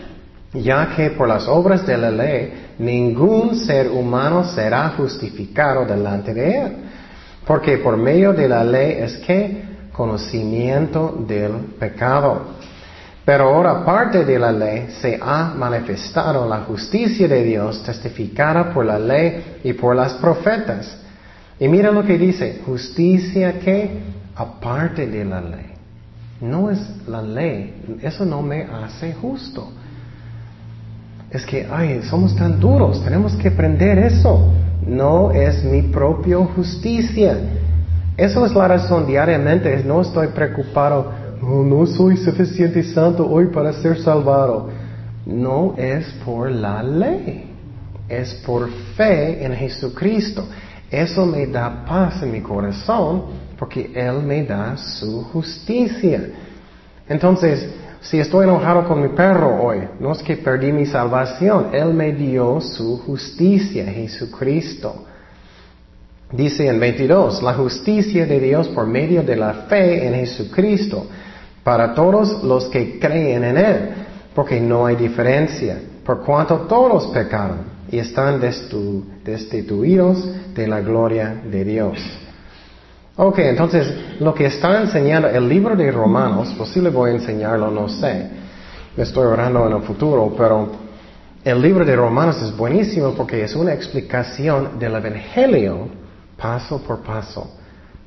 ya 0.54 0.94
que 0.94 1.10
por 1.10 1.28
las 1.28 1.46
obras 1.48 1.86
de 1.86 1.96
la 1.96 2.10
ley 2.10 2.52
ningún 2.78 3.56
ser 3.56 3.88
humano 3.88 4.44
será 4.44 4.90
justificado 4.90 5.84
delante 5.84 6.34
de 6.34 6.60
él, 6.60 6.76
porque 7.46 7.78
por 7.78 7.96
medio 7.96 8.32
de 8.32 8.48
la 8.48 8.64
ley 8.64 8.96
es 8.98 9.16
que 9.18 9.64
conocimiento 9.92 11.24
del 11.26 11.52
pecado. 11.78 12.56
Pero 13.26 13.52
ahora 13.52 13.84
parte 13.84 14.24
de 14.24 14.38
la 14.38 14.52
ley 14.52 14.86
se 15.00 15.18
ha 15.20 15.52
manifestado 15.52 16.48
la 16.48 16.60
justicia 16.60 17.26
de 17.26 17.42
Dios 17.42 17.82
testificada 17.82 18.72
por 18.72 18.86
la 18.86 19.00
ley 19.00 19.58
y 19.64 19.72
por 19.72 19.96
las 19.96 20.14
profetas. 20.14 20.96
Y 21.58 21.66
mira 21.66 21.90
lo 21.90 22.04
que 22.04 22.16
dice, 22.16 22.62
justicia 22.64 23.58
que 23.58 23.98
aparte 24.36 25.08
de 25.08 25.24
la 25.24 25.40
ley. 25.40 25.72
No 26.40 26.70
es 26.70 26.78
la 27.08 27.20
ley, 27.20 27.98
eso 28.00 28.24
no 28.24 28.42
me 28.42 28.62
hace 28.62 29.12
justo. 29.14 29.72
Es 31.28 31.44
que, 31.44 31.66
ay, 31.68 32.02
somos 32.08 32.36
tan 32.36 32.60
duros, 32.60 33.02
tenemos 33.02 33.34
que 33.34 33.48
aprender 33.48 33.98
eso. 33.98 34.52
No 34.86 35.32
es 35.32 35.64
mi 35.64 35.82
propia 35.82 36.36
justicia. 36.54 37.36
Eso 38.16 38.46
es 38.46 38.54
la 38.54 38.68
razón 38.68 39.04
diariamente, 39.04 39.82
no 39.84 40.00
estoy 40.00 40.28
preocupado 40.28 41.25
No 41.42 41.86
soy 41.86 42.16
suficiente 42.16 42.82
santo 42.82 43.28
hoy 43.28 43.46
para 43.46 43.72
ser 43.74 44.00
salvado. 44.00 44.68
No 45.26 45.74
es 45.76 46.06
por 46.24 46.50
la 46.50 46.82
ley, 46.82 47.50
es 48.08 48.34
por 48.46 48.70
fe 48.96 49.44
en 49.44 49.52
Jesucristo. 49.54 50.46
Eso 50.90 51.26
me 51.26 51.46
da 51.46 51.84
paz 51.84 52.22
en 52.22 52.32
mi 52.32 52.40
corazón 52.40 53.24
porque 53.58 53.90
Él 53.94 54.22
me 54.22 54.44
da 54.44 54.76
su 54.76 55.24
justicia. 55.24 56.30
Entonces, 57.08 57.68
si 58.00 58.18
estoy 58.18 58.44
enojado 58.44 58.86
con 58.86 59.02
mi 59.02 59.08
perro 59.08 59.62
hoy, 59.62 59.80
no 59.98 60.12
es 60.12 60.22
que 60.22 60.36
perdí 60.36 60.72
mi 60.72 60.86
salvación, 60.86 61.68
Él 61.72 61.92
me 61.92 62.12
dio 62.12 62.60
su 62.60 62.98
justicia, 62.98 63.84
Jesucristo. 63.86 65.04
Dice 66.32 66.66
en 66.68 66.78
22, 66.80 67.42
la 67.42 67.54
justicia 67.54 68.26
de 68.26 68.40
Dios 68.40 68.68
por 68.68 68.86
medio 68.86 69.22
de 69.22 69.36
la 69.36 69.52
fe 69.68 70.06
en 70.06 70.14
Jesucristo 70.14 71.06
para 71.66 71.94
todos 71.94 72.44
los 72.44 72.66
que 72.66 72.96
creen 73.00 73.42
en 73.42 73.58
Él, 73.58 73.88
porque 74.32 74.60
no 74.60 74.86
hay 74.86 74.94
diferencia, 74.94 75.76
por 76.04 76.22
cuanto 76.22 76.58
todos 76.58 77.08
pecaron 77.08 77.62
y 77.90 77.98
están 77.98 78.40
destituidos 78.40 80.30
de 80.54 80.68
la 80.68 80.80
gloria 80.80 81.42
de 81.44 81.64
Dios. 81.64 81.98
Ok, 83.16 83.40
entonces 83.40 83.92
lo 84.20 84.32
que 84.32 84.46
está 84.46 84.80
enseñando 84.80 85.26
el 85.26 85.48
libro 85.48 85.74
de 85.74 85.90
Romanos, 85.90 86.54
posible 86.56 86.88
voy 86.90 87.10
a 87.10 87.14
enseñarlo, 87.14 87.68
no 87.68 87.88
sé, 87.88 88.30
me 88.96 89.02
estoy 89.02 89.26
orando 89.26 89.66
en 89.66 89.72
el 89.72 89.82
futuro, 89.82 90.32
pero 90.38 90.68
el 91.42 91.60
libro 91.60 91.84
de 91.84 91.96
Romanos 91.96 92.40
es 92.42 92.56
buenísimo 92.56 93.12
porque 93.16 93.42
es 93.42 93.56
una 93.56 93.74
explicación 93.74 94.78
del 94.78 94.94
Evangelio 94.94 95.88
paso 96.36 96.80
por 96.80 97.02
paso, 97.02 97.56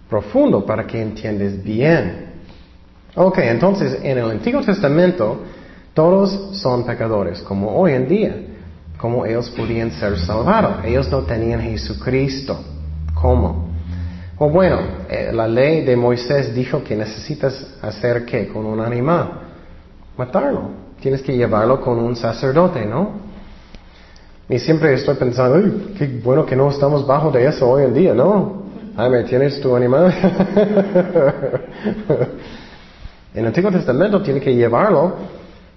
profundo 0.10 0.66
para 0.66 0.88
que 0.88 1.02
entiendas 1.02 1.62
bien. 1.62 2.29
Ok, 3.16 3.40
entonces 3.40 4.00
en 4.04 4.18
el 4.18 4.30
Antiguo 4.30 4.62
Testamento 4.62 5.40
todos 5.94 6.58
son 6.58 6.86
pecadores, 6.86 7.42
como 7.42 7.76
hoy 7.76 7.94
en 7.94 8.08
día, 8.08 8.36
como 8.98 9.26
ellos 9.26 9.50
podían 9.50 9.92
ser 9.92 10.18
salvados. 10.20 10.86
Ellos 10.86 11.10
no 11.10 11.24
tenían 11.24 11.62
Jesucristo. 11.62 12.60
¿Cómo? 13.14 13.70
O 14.38 14.50
bueno, 14.50 14.80
eh, 15.10 15.32
la 15.34 15.48
ley 15.48 15.84
de 15.84 15.98
Moisés 15.98 16.56
dijo 16.56 16.84
que 16.84 16.96
necesitas 16.96 17.76
hacer 17.82 18.26
qué 18.26 18.48
con 18.48 18.66
un 18.66 18.80
animal, 18.80 19.32
matarlo. 20.18 20.70
Tienes 21.02 21.22
que 21.22 21.36
llevarlo 21.36 21.82
con 21.82 22.00
un 22.00 22.16
sacerdote, 22.16 22.86
¿no? 22.86 23.28
Y 24.48 24.60
siempre 24.60 24.94
estoy 24.94 25.16
pensando, 25.16 25.60
qué 25.98 26.08
bueno 26.24 26.46
que 26.46 26.56
no 26.56 26.70
estamos 26.70 27.06
bajo 27.06 27.32
de 27.32 27.48
eso 27.48 27.70
hoy 27.70 27.84
en 27.84 27.94
día, 27.94 28.14
¿no? 28.14 28.64
Ay, 28.96 29.10
¿me 29.10 29.24
tienes 29.24 29.60
tu 29.60 29.76
animal? 29.76 30.14
En 33.34 33.42
el 33.42 33.48
Antiguo 33.48 33.72
Testamento 33.72 34.22
tiene 34.22 34.40
que 34.40 34.56
llevarlo 34.56 35.14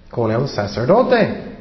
con 0.09 0.31
el 0.31 0.47
sacerdote. 0.47 1.53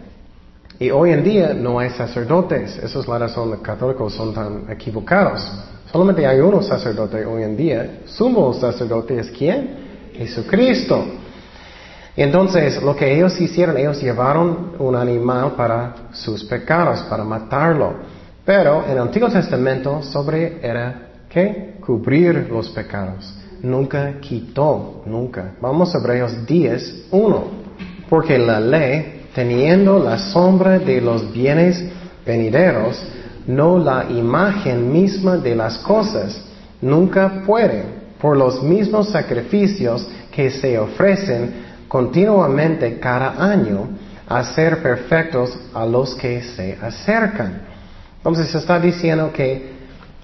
Y 0.79 0.91
hoy 0.91 1.11
en 1.11 1.23
día 1.23 1.53
no 1.53 1.79
hay 1.79 1.91
sacerdotes. 1.91 2.79
Esa 2.79 3.01
es 3.01 3.07
la 3.07 3.59
católicos 3.63 4.15
son 4.15 4.33
tan 4.33 4.71
equivocados. 4.71 5.47
Solamente 5.91 6.27
hay 6.27 6.41
uno 6.41 6.63
sacerdote 6.63 7.27
hoy 7.27 7.43
en 7.43 7.57
día. 7.57 8.01
Sumo 8.07 8.55
sacerdote 8.55 9.19
es 9.19 9.31
quién? 9.31 10.11
Jesucristo. 10.15 11.05
Entonces, 12.17 12.83
lo 12.83 12.97
que 12.97 13.15
ellos 13.15 13.39
hicieron, 13.41 13.77
ellos 13.77 14.03
llevaron 14.03 14.73
un 14.79 14.97
animal 14.97 15.53
para 15.53 15.95
sus 16.13 16.45
pecados, 16.45 17.03
para 17.03 17.25
matarlo. 17.25 17.95
Pero 18.45 18.85
en 18.87 18.93
el 18.93 18.99
Antiguo 18.99 19.29
Testamento 19.29 20.03
sobre 20.03 20.59
era, 20.67 21.09
¿qué? 21.29 21.75
Cubrir 21.81 22.49
los 22.51 22.71
pecados 22.71 23.42
nunca 23.63 24.19
quitó, 24.21 25.03
nunca. 25.07 25.55
Vamos 25.61 25.95
a 25.95 25.99
Hebreos 25.99 26.47
10, 26.47 27.09
1. 27.11 27.45
Porque 28.09 28.39
la 28.39 28.61
ley, 28.61 29.27
teniendo 29.35 29.99
la 29.99 30.19
sombra 30.19 30.79
de 30.79 31.01
los 31.01 31.33
bienes 31.33 31.83
venideros, 32.27 33.03
no 33.47 33.79
la 33.79 34.07
imagen 34.11 34.93
misma 34.93 35.37
de 35.37 35.55
las 35.55 35.79
cosas, 35.79 36.39
nunca 36.81 37.43
puede, 37.47 37.85
por 38.21 38.37
los 38.37 38.63
mismos 38.63 39.09
sacrificios 39.09 40.07
que 40.31 40.51
se 40.51 40.79
ofrecen 40.79 41.73
continuamente 41.89 42.99
cada 42.99 43.43
año, 43.43 43.89
hacer 44.29 44.83
perfectos 44.83 45.59
a 45.75 45.85
los 45.85 46.15
que 46.15 46.43
se 46.43 46.79
acercan. 46.81 47.63
Entonces 48.19 48.55
está 48.55 48.79
diciendo 48.79 49.31
que 49.33 49.72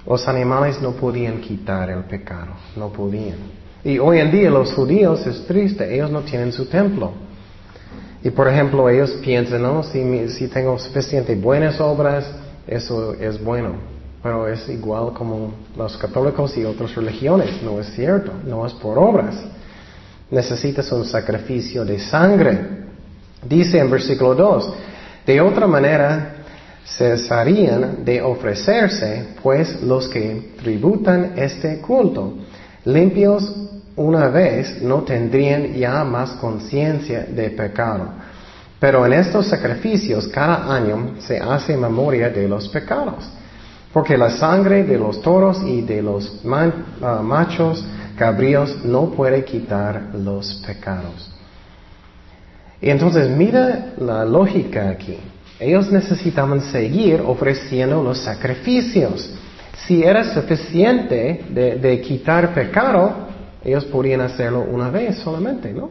los 0.07 0.27
animales 0.29 0.81
no 0.81 0.93
podían 0.93 1.41
quitar 1.41 1.91
el 1.91 2.05
pecado, 2.05 2.53
no 2.77 2.89
podían. 2.89 3.37
Y 3.85 3.99
hoy 3.99 4.19
en 4.19 4.31
día 4.31 4.51
los 4.51 4.73
judíos 4.73 5.27
es 5.27 5.47
triste, 5.47 5.95
ellos 5.95 6.11
no 6.11 6.23
tienen 6.23 6.53
su 6.53 6.67
templo. 6.67 7.13
Y 8.23 8.31
por 8.31 8.49
ejemplo, 8.49 8.89
ellos 8.89 9.13
piensan, 9.23 9.63
no, 9.63 9.83
si, 9.83 10.49
tengo 10.49 10.79
suficiente 10.79 11.37
buenas 11.37 11.81
obras, 11.81 12.25
eso 12.67 13.15
es 13.15 13.43
bueno. 13.43 13.75
Pero 14.23 14.49
es 14.49 14.69
igual 14.69 15.13
como 15.13 15.53
los 15.77 15.97
católicos 15.97 16.57
y 16.57 16.65
otras 16.65 16.95
religiones, 16.97 17.63
no 17.63 17.79
es 17.81 17.87
cierto, 17.95 18.33
no 18.45 18.67
es 18.67 18.73
por 18.75 18.99
obras. 18.99 19.37
necesitas 20.31 20.91
un 20.93 21.05
sacrificio 21.05 21.85
de 21.85 22.01
sangre. 22.01 22.89
Dice 23.49 23.79
en 23.79 23.89
versículo 23.91 24.35
2, 24.35 24.75
de 25.25 25.41
otra 25.41 25.67
manera 25.67 26.38
cesarían 26.97 28.05
de 28.05 28.23
ofrecerse, 28.23 29.25
pues 29.43 29.83
los 29.83 30.09
que 30.09 30.55
tributan 30.63 31.33
este 31.37 31.79
culto, 31.81 32.35
limpios 32.85 33.53
una 33.97 34.29
vez, 34.29 34.81
no 34.81 35.03
tendrían 35.03 35.75
ya 35.75 36.05
más 36.05 36.31
conciencia 36.33 37.27
de 37.29 37.51
pecado. 37.51 38.09
Pero 38.79 39.05
en 39.05 39.13
estos 39.13 39.49
sacrificios 39.49 40.29
cada 40.29 40.73
año 40.73 41.17
se 41.19 41.39
hace 41.39 41.77
memoria 41.77 42.31
de 42.31 42.47
los 42.47 42.69
pecados, 42.69 43.29
porque 43.93 44.17
la 44.17 44.31
sangre 44.31 44.85
de 44.85 44.97
los 44.99 45.21
toros 45.21 45.61
y 45.67 45.81
de 45.81 46.01
los 46.01 46.41
ah, 47.03 47.21
machos 47.23 47.85
cabríos 48.17 48.85
no 48.85 49.11
puede 49.11 49.45
quitar 49.45 50.11
los 50.15 50.63
pecados. 50.67 51.33
Y 52.81 52.91
entonces 52.91 53.29
mira 53.29 53.95
la 53.99 54.25
lógica 54.25 54.89
aquí. 54.89 55.19
Ellos 55.61 55.91
necesitaban 55.91 56.61
seguir 56.61 57.21
ofreciendo 57.21 58.03
los 58.03 58.19
sacrificios. 58.19 59.29
Si 59.87 60.03
era 60.03 60.33
suficiente 60.33 61.45
de, 61.51 62.01
quitar 62.01 62.55
pecado, 62.55 63.29
ellos 63.65 63.85
podían 63.87 64.21
hacerlo 64.21 64.61
una 64.61 64.91
vez 64.91 65.19
solamente, 65.19 65.73
¿no? 65.73 65.91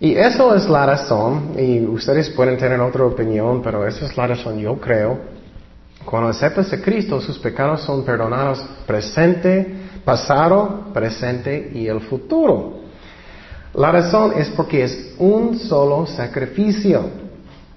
Y 0.00 0.14
eso 0.14 0.54
es 0.54 0.68
la 0.68 0.86
razón, 0.86 1.54
y 1.58 1.80
ustedes 1.86 2.28
pueden 2.30 2.56
tener 2.58 2.80
otra 2.80 3.04
opinión, 3.04 3.62
pero 3.62 3.86
esa 3.86 4.06
es 4.06 4.16
la 4.16 4.26
razón, 4.26 4.58
yo 4.58 4.76
creo. 4.76 5.18
Cuando 6.04 6.28
aceptas 6.28 6.72
a 6.72 6.80
Cristo, 6.80 7.20
sus 7.20 7.38
pecados 7.38 7.82
son 7.82 8.04
perdonados 8.04 8.62
presente, 8.86 9.74
pasado, 10.04 10.86
presente 10.92 11.70
y 11.74 11.86
el 11.86 12.00
futuro. 12.00 12.80
La 13.74 13.90
razón 13.90 14.32
es 14.36 14.50
porque 14.50 14.84
es 14.84 15.14
un 15.18 15.58
solo 15.58 16.06
sacrificio. 16.06 17.23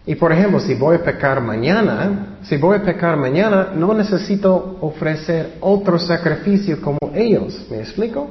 Y 0.08 0.16
por 0.16 0.32
ejemplo, 0.32 0.62
si 0.62 0.74
voy 0.74 0.96
a 0.96 1.04
pecar 1.04 1.42
mañana, 1.42 2.38
si 2.44 2.56
voy 2.56 2.78
a 2.78 2.82
pecar 2.82 3.18
mañana, 3.18 3.74
no 3.76 3.94
necesito 3.94 4.78
ofrecer 4.80 5.58
otro 5.60 6.00
sacrificio 6.00 6.82
como 6.82 6.98
ellos. 7.14 7.68
¿Me 7.70 7.80
explico? 7.80 8.30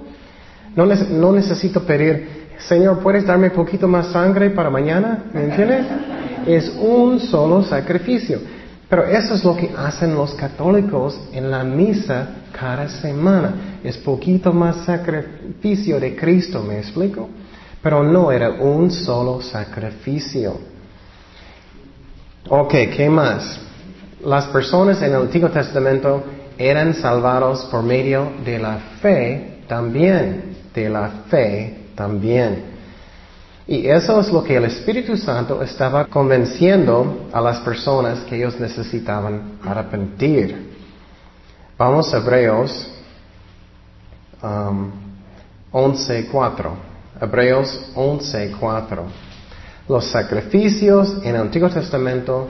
No, 0.74 0.86
no 0.86 1.32
necesito 1.32 1.82
pedir, 1.82 2.46
Señor, 2.66 3.00
¿puedes 3.00 3.26
darme 3.26 3.48
un 3.48 3.52
poquito 3.52 3.86
más 3.86 4.06
sangre 4.06 4.48
para 4.48 4.70
mañana? 4.70 5.24
¿Me 5.34 5.44
entiendes? 5.44 5.86
Es 6.46 6.74
un 6.80 7.20
solo 7.20 7.62
sacrificio. 7.62 8.40
Pero 8.88 9.04
eso 9.04 9.34
es 9.34 9.44
lo 9.44 9.54
que 9.54 9.70
hacen 9.76 10.14
los 10.14 10.32
católicos 10.32 11.20
en 11.32 11.50
la 11.50 11.62
misa 11.62 12.28
cada 12.58 12.88
semana. 12.88 13.80
Es 13.84 13.98
poquito 13.98 14.50
más 14.50 14.76
sacrificio 14.86 16.00
de 16.00 16.16
Cristo, 16.16 16.62
¿me 16.62 16.78
explico? 16.78 17.28
Pero 17.82 18.02
no 18.02 18.32
era 18.32 18.48
un 18.48 18.90
solo 18.90 19.42
sacrificio. 19.42 20.75
Ok, 22.48 22.74
¿qué 22.96 23.10
más? 23.10 23.58
Las 24.22 24.46
personas 24.46 25.02
en 25.02 25.10
el 25.10 25.22
Antiguo 25.22 25.50
Testamento 25.50 26.22
eran 26.56 26.94
salvados 26.94 27.64
por 27.64 27.82
medio 27.82 28.34
de 28.44 28.60
la 28.60 28.78
fe 29.02 29.62
también, 29.66 30.56
de 30.72 30.88
la 30.88 31.08
fe 31.28 31.88
también. 31.96 32.76
Y 33.66 33.88
eso 33.88 34.20
es 34.20 34.30
lo 34.30 34.44
que 34.44 34.56
el 34.56 34.66
Espíritu 34.66 35.16
Santo 35.16 35.60
estaba 35.60 36.06
convenciendo 36.06 37.28
a 37.32 37.40
las 37.40 37.58
personas 37.60 38.20
que 38.20 38.36
ellos 38.36 38.60
necesitaban 38.60 39.58
arrepentir. 39.64 40.76
Vamos 41.76 42.14
a 42.14 42.18
Hebreos 42.18 42.92
11.4. 44.40 44.92
Um, 45.72 46.76
Hebreos 47.20 47.90
11.4. 47.96 49.25
Los 49.88 50.06
sacrificios 50.06 51.18
en 51.22 51.36
el 51.36 51.42
Antiguo 51.42 51.70
Testamento 51.70 52.48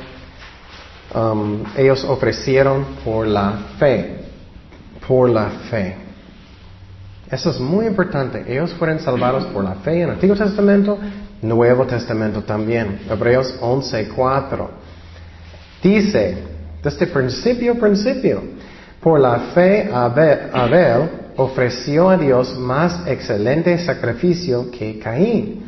um, 1.15 1.65
ellos 1.77 2.03
ofrecieron 2.05 2.85
por 3.05 3.27
la 3.27 3.53
fe, 3.79 4.21
por 5.07 5.29
la 5.29 5.51
fe. 5.71 5.97
Eso 7.31 7.51
es 7.51 7.61
muy 7.61 7.87
importante. 7.87 8.43
Ellos 8.49 8.73
fueron 8.75 9.01
salvados 9.01 9.45
por 9.47 9.65
la 9.65 9.75
fe 9.75 9.97
en 9.97 10.03
el 10.05 10.11
Antiguo 10.13 10.35
Testamento, 10.35 10.99
Nuevo 11.43 11.85
Testamento 11.85 12.43
también. 12.43 13.01
Hebreos 13.11 13.55
11:4. 13.61 14.69
Dice, 15.83 16.39
desde 16.83 17.07
principio, 17.07 17.79
principio, 17.79 18.43
por 19.03 19.21
la 19.21 19.39
fe 19.55 19.91
Abel 19.93 21.11
ofreció 21.37 22.09
a 22.09 22.17
Dios 22.17 22.59
más 22.59 23.07
excelente 23.07 23.77
sacrificio 23.79 24.71
que 24.71 24.99
Caín 24.99 25.66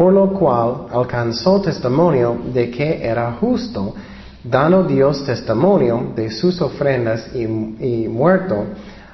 por 0.00 0.14
lo 0.14 0.32
cual 0.32 0.86
alcanzó 0.90 1.60
testimonio 1.60 2.38
de 2.54 2.70
que 2.70 3.06
era 3.06 3.32
justo, 3.32 3.94
dando 4.42 4.82
Dios 4.84 5.26
testimonio 5.26 6.14
de 6.16 6.30
sus 6.30 6.58
ofrendas 6.62 7.28
y, 7.34 8.08
muerto, 8.08 8.64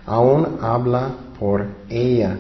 aún 0.07 0.59
habla 0.63 1.11
por 1.41 1.67
ella. 1.89 2.37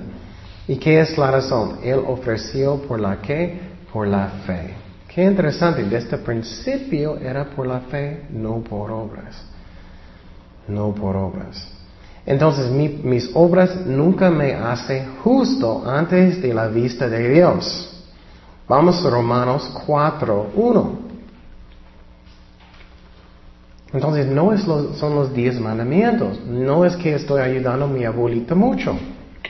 ¿Y 0.68 0.76
qué 0.76 1.00
es 1.00 1.18
la 1.18 1.32
razón? 1.32 1.80
Él 1.82 2.00
ofreció 2.06 2.76
por 2.82 3.00
la 3.00 3.20
que? 3.20 3.58
Por 3.92 4.06
la 4.06 4.28
fe. 4.46 4.74
Qué 5.12 5.24
interesante, 5.24 5.82
desde 5.82 6.14
el 6.14 6.22
principio 6.22 7.18
era 7.18 7.46
por 7.46 7.66
la 7.66 7.80
fe, 7.80 8.26
no 8.30 8.60
por 8.60 8.92
obras. 8.92 9.42
No 10.68 10.94
por 10.94 11.16
obras. 11.16 11.66
Entonces 12.24 12.70
mis 12.70 13.28
obras 13.34 13.84
nunca 13.84 14.30
me 14.30 14.54
hacen 14.54 15.16
justo 15.24 15.82
antes 15.84 16.40
de 16.40 16.54
la 16.54 16.68
vista 16.68 17.08
de 17.08 17.28
Dios. 17.28 17.92
Vamos 18.68 19.04
a 19.04 19.10
Romanos 19.10 19.70
4, 19.86 20.50
1. 20.54 20.98
Entonces, 23.92 24.26
no 24.26 24.52
es 24.52 24.62
son 24.62 25.14
los 25.14 25.32
diez 25.32 25.60
mandamientos. 25.60 26.40
No 26.44 26.84
es 26.84 26.96
que 26.96 27.14
estoy 27.14 27.40
ayudando 27.40 27.84
a 27.84 27.88
mi 27.88 28.04
abuelita 28.04 28.54
mucho. 28.54 28.98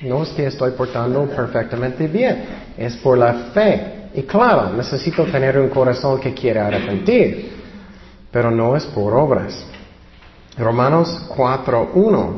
No 0.02 0.22
es 0.22 0.28
que 0.30 0.46
estoy 0.46 0.72
portando 0.72 1.24
perfectamente 1.26 2.06
bien. 2.06 2.44
Es 2.76 2.96
por 2.96 3.16
la 3.16 3.32
fe. 3.54 4.10
Y 4.14 4.22
claro, 4.22 4.72
necesito 4.74 5.24
tener 5.24 5.58
un 5.58 5.70
corazón 5.70 6.20
que 6.20 6.34
quiere 6.34 6.60
arrepentir. 6.60 7.52
Pero 8.30 8.50
no 8.50 8.76
es 8.76 8.84
por 8.84 9.14
obras. 9.14 9.66
Romanos 10.58 11.24
4, 11.34 11.90
1. 11.94 12.34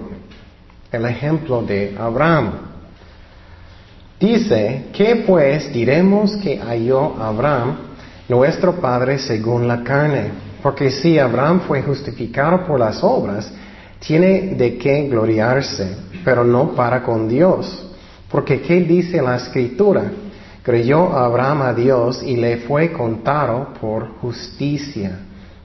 El 0.92 1.04
ejemplo 1.06 1.62
de 1.62 1.96
Abraham. 1.98 2.67
Dice, 4.20 4.86
¿qué 4.92 5.22
pues 5.24 5.72
diremos 5.72 6.36
que 6.38 6.58
halló 6.58 7.14
Abraham, 7.22 7.76
nuestro 8.28 8.74
Padre 8.80 9.16
según 9.18 9.68
la 9.68 9.84
carne? 9.84 10.30
Porque 10.60 10.90
si 10.90 11.20
Abraham 11.20 11.60
fue 11.68 11.82
justificado 11.82 12.66
por 12.66 12.80
las 12.80 13.04
obras, 13.04 13.48
tiene 14.00 14.56
de 14.56 14.76
qué 14.76 15.06
gloriarse, 15.06 15.96
pero 16.24 16.42
no 16.42 16.74
para 16.74 17.04
con 17.04 17.28
Dios. 17.28 17.92
Porque 18.28 18.60
¿qué 18.60 18.80
dice 18.80 19.22
la 19.22 19.36
escritura? 19.36 20.10
Creyó 20.64 21.16
Abraham 21.16 21.62
a 21.62 21.72
Dios 21.72 22.20
y 22.20 22.36
le 22.36 22.56
fue 22.58 22.90
contado 22.90 23.68
por 23.80 24.18
justicia. 24.18 25.20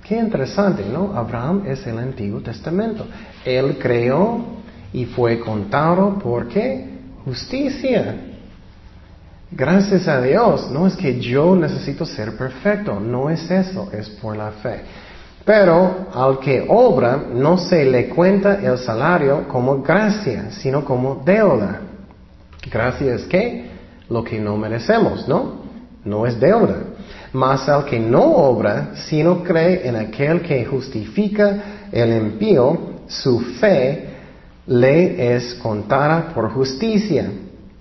Qué 0.07 0.15
interesante, 0.15 0.83
¿no? 0.93 1.11
Abraham 1.15 1.63
es 1.65 1.87
el 1.87 1.97
Antiguo 1.97 2.41
Testamento. 2.41 3.07
Él 3.43 3.77
creó 3.81 4.45
y 4.93 5.05
fue 5.05 5.39
contado 5.39 6.19
por 6.19 6.47
qué? 6.47 6.87
Justicia. 7.25 8.32
Gracias 9.55 10.07
a 10.07 10.19
Dios, 10.19 10.71
no 10.71 10.87
es 10.87 10.95
que 10.95 11.19
yo 11.19 11.55
necesito 11.55 12.05
ser 12.07 12.35
perfecto, 12.35 12.99
no 12.99 13.29
es 13.29 13.51
eso, 13.51 13.87
es 13.91 14.09
por 14.09 14.35
la 14.35 14.49
fe. 14.49 14.81
Pero 15.45 16.07
al 16.11 16.39
que 16.39 16.65
obra 16.67 17.23
no 17.31 17.59
se 17.59 17.85
le 17.85 18.09
cuenta 18.09 18.55
el 18.55 18.79
salario 18.79 19.47
como 19.47 19.83
gracia, 19.83 20.49
sino 20.49 20.83
como 20.83 21.21
deuda. 21.23 21.81
Gracia 22.71 23.13
es 23.13 23.25
que 23.25 23.69
lo 24.09 24.23
que 24.23 24.39
no 24.39 24.57
merecemos, 24.57 25.27
¿no? 25.27 25.61
No 26.03 26.25
es 26.25 26.39
deuda. 26.39 26.77
Mas 27.33 27.69
al 27.69 27.85
que 27.85 27.99
no 27.99 28.23
obra, 28.23 28.93
sino 28.95 29.43
cree 29.43 29.87
en 29.87 29.97
aquel 29.97 30.41
que 30.41 30.65
justifica 30.65 31.89
el 31.91 32.11
impío, 32.15 32.79
su 33.07 33.39
fe 33.39 34.09
le 34.65 35.35
es 35.35 35.53
contada 35.55 36.33
por 36.33 36.49
justicia. 36.51 37.29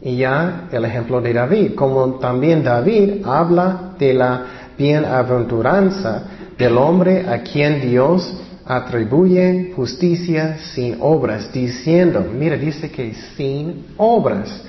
Y 0.03 0.16
ya 0.16 0.68
el 0.72 0.84
ejemplo 0.84 1.20
de 1.20 1.32
David, 1.32 1.74
como 1.74 2.14
también 2.14 2.64
David 2.64 3.24
habla 3.24 3.94
de 3.98 4.14
la 4.14 4.46
bienaventuranza 4.76 6.24
del 6.59 6.76
hombre 6.76 7.24
a 7.28 7.42
quien 7.42 7.80
Dios 7.80 8.34
atribuye 8.66 9.72
justicia 9.76 10.59
sin 10.74 10.96
obras, 11.00 11.53
diciendo, 11.53 12.24
mira, 12.32 12.57
dice 12.57 12.90
que 12.90 13.14
sin 13.36 13.86
obras. 13.96 14.62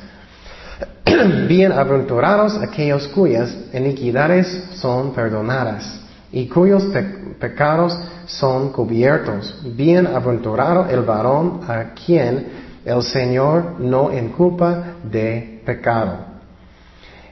Bienaventurados 1.47 2.57
aquellos 2.61 3.07
cuyas 3.07 3.55
iniquidades 3.73 4.47
son 4.75 5.13
perdonadas 5.13 5.99
y 6.31 6.47
cuyos 6.47 6.85
pecados 7.39 7.97
son 8.25 8.71
cubiertos. 8.71 9.55
Bienaventurado 9.75 10.87
el 10.89 11.01
varón 11.01 11.61
a 11.67 11.93
quien 11.93 12.62
el 12.85 13.03
Señor 13.03 13.79
no 13.79 14.11
inculpa 14.11 14.95
de 15.03 15.61
pecado. 15.65 16.33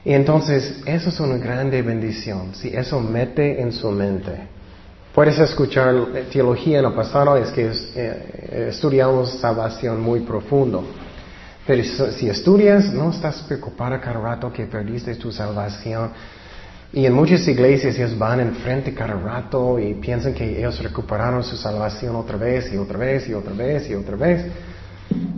Y 0.04 0.12
entonces, 0.12 0.82
eso 0.84 1.10
es 1.10 1.20
una 1.20 1.36
grande 1.36 1.80
bendición, 1.82 2.54
si 2.54 2.68
eso 2.68 3.00
mete 3.00 3.60
en 3.60 3.72
su 3.72 3.90
mente. 3.90 4.32
Puedes 5.14 5.38
escuchar 5.38 5.94
teología 6.32 6.78
en 6.78 6.86
el 6.86 6.92
pasado, 6.92 7.36
es 7.36 7.50
que 7.50 7.70
eh, 7.94 8.68
estudiamos 8.70 9.38
salvación 9.38 10.00
muy 10.00 10.20
profundo. 10.20 10.84
Pero 11.66 11.84
si 11.84 12.28
estudias, 12.28 12.92
no 12.92 13.10
estás 13.10 13.42
preocupado 13.42 14.00
cada 14.00 14.18
rato 14.18 14.52
que 14.52 14.66
perdiste 14.66 15.14
tu 15.14 15.30
salvación. 15.30 16.10
Y 16.92 17.06
en 17.06 17.12
muchas 17.12 17.46
iglesias 17.46 17.94
ellos 17.96 18.18
van 18.18 18.40
enfrente 18.40 18.92
cada 18.92 19.14
rato 19.14 19.78
y 19.78 19.94
piensan 19.94 20.34
que 20.34 20.58
ellos 20.58 20.82
recuperaron 20.82 21.44
su 21.44 21.56
salvación 21.56 22.16
otra 22.16 22.36
vez 22.36 22.72
y 22.72 22.76
otra 22.76 22.98
vez 22.98 23.28
y 23.28 23.34
otra 23.34 23.52
vez 23.52 23.88
y 23.88 23.94
otra 23.94 24.16
vez. 24.16 24.46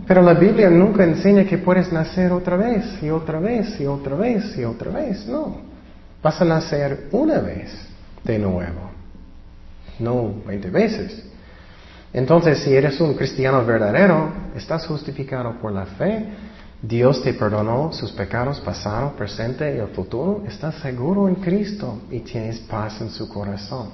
Pero 0.07 0.21
la 0.21 0.33
Biblia 0.33 0.69
nunca 0.69 1.03
enseña 1.03 1.45
que 1.45 1.57
puedes 1.57 1.91
nacer 1.91 2.31
otra 2.31 2.57
vez 2.57 3.01
y 3.01 3.09
otra 3.09 3.39
vez 3.39 3.79
y 3.79 3.85
otra 3.85 4.15
vez 4.15 4.57
y 4.57 4.63
otra 4.63 4.91
vez. 4.91 5.27
No. 5.27 5.57
Vas 6.21 6.41
a 6.41 6.45
nacer 6.45 7.07
una 7.11 7.39
vez 7.39 7.71
de 8.23 8.37
nuevo. 8.37 8.91
No 9.99 10.33
20 10.45 10.69
veces. 10.69 11.25
Entonces, 12.13 12.59
si 12.59 12.73
eres 12.73 12.99
un 13.01 13.13
cristiano 13.15 13.65
verdadero, 13.65 14.29
estás 14.55 14.85
justificado 14.85 15.53
por 15.59 15.71
la 15.71 15.85
fe. 15.85 16.25
Dios 16.81 17.21
te 17.23 17.33
perdonó 17.33 17.91
sus 17.91 18.11
pecados 18.11 18.59
pasado, 18.61 19.13
presente 19.17 19.75
y 19.75 19.79
el 19.79 19.87
futuro. 19.87 20.43
Estás 20.47 20.75
seguro 20.75 21.27
en 21.27 21.35
Cristo 21.35 22.01
y 22.11 22.19
tienes 22.19 22.59
paz 22.59 23.01
en 23.01 23.09
su 23.09 23.27
corazón. 23.27 23.89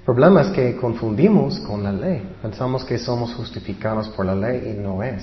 El 0.00 0.04
problema 0.04 0.40
es 0.40 0.48
que 0.48 0.76
confundimos 0.76 1.60
con 1.60 1.82
la 1.82 1.92
ley. 1.92 2.22
Pensamos 2.40 2.84
que 2.84 2.98
somos 2.98 3.34
justificados 3.34 4.08
por 4.08 4.24
la 4.24 4.34
ley 4.34 4.72
y 4.74 4.80
no 4.80 5.02
es. 5.02 5.22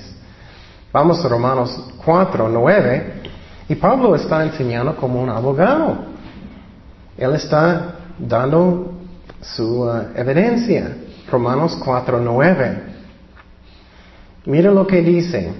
Vamos 0.93 1.23
a 1.25 1.27
Romanos 1.27 1.77
4, 2.05 2.47
9. 2.47 3.13
Y 3.69 3.75
Pablo 3.75 4.15
está 4.15 4.43
enseñando 4.43 4.95
como 4.95 5.21
un 5.21 5.29
abogado. 5.29 5.97
Él 7.17 7.33
está 7.33 7.95
dando 8.19 8.93
su 9.41 9.83
uh, 9.83 10.03
evidencia. 10.15 10.95
Romanos 11.29 11.77
4, 11.83 12.19
9. 12.21 12.83
Mira 14.45 14.71
lo 14.71 14.85
que 14.85 15.01
dice. 15.01 15.51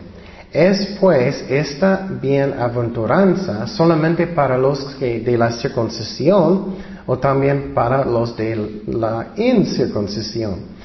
Es 0.54 0.98
pues 1.02 1.44
esta 1.50 2.08
bienaventuranza 2.22 3.68
solamente 3.68 4.28
para 4.28 4.58
los 4.58 4.96
que 4.96 5.20
de 5.20 5.38
la 5.38 5.52
circuncisión 5.52 6.76
o 7.08 7.18
también 7.18 7.74
para 7.74 8.06
los 8.06 8.36
de 8.36 8.84
la 8.88 9.30
incircuncisión. 9.38 10.78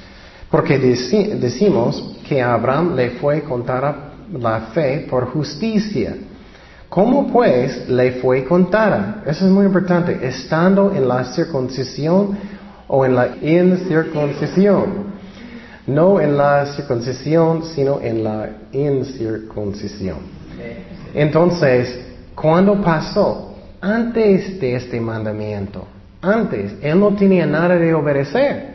Porque 0.51 0.79
decimos 0.79 2.17
que 2.27 2.41
a 2.41 2.55
Abraham 2.55 2.95
le 2.95 3.11
fue 3.11 3.43
contada 3.43 4.13
la 4.33 4.61
fe 4.73 5.07
por 5.11 5.27
justicia. 5.27 6.17
¿Cómo 6.89 7.27
pues 7.27 7.89
le 7.89 8.13
fue 8.13 8.45
contada? 8.45 9.23
Eso 9.27 9.47
es 9.47 9.51
muy 9.51 9.67
importante. 9.67 10.19
Estando 10.23 10.93
en 10.95 11.09
la 11.09 11.25
circuncisión 11.25 12.37
o 12.87 13.05
en 13.05 13.15
la 13.15 13.29
incircuncisión. 13.41 15.13
No 15.87 16.21
en 16.21 16.37
la 16.37 16.67
circuncisión, 16.67 17.65
sino 17.65 18.01
en 18.01 18.23
la 18.23 18.51
incircuncisión. 18.73 20.19
Entonces, 21.15 21.99
¿cuándo 22.35 22.81
pasó? 22.81 23.57
Antes 23.81 24.61
de 24.61 24.77
este 24.77 25.01
mandamiento. 25.01 25.87
Antes, 26.23 26.77
él 26.81 27.01
no 27.01 27.15
tenía 27.17 27.45
nada 27.47 27.77
de 27.77 27.93
obedecer. 27.93 28.73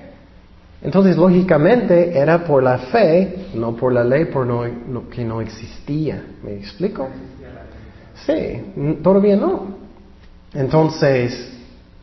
Entonces, 0.82 1.16
lógicamente, 1.16 2.18
era 2.18 2.44
por 2.44 2.62
la 2.62 2.78
fe, 2.78 3.48
no 3.56 3.76
por 3.76 3.94
la 3.94 4.04
ley, 4.04 4.26
por 4.26 4.46
lo 4.46 5.10
que 5.10 5.24
no 5.24 5.40
existía. 5.42 6.24
¿Me 6.44 6.56
explico? 6.56 7.08
Sí, 8.26 9.00
todavía 9.02 9.38
no. 9.38 9.78
Entonces, 10.54 11.54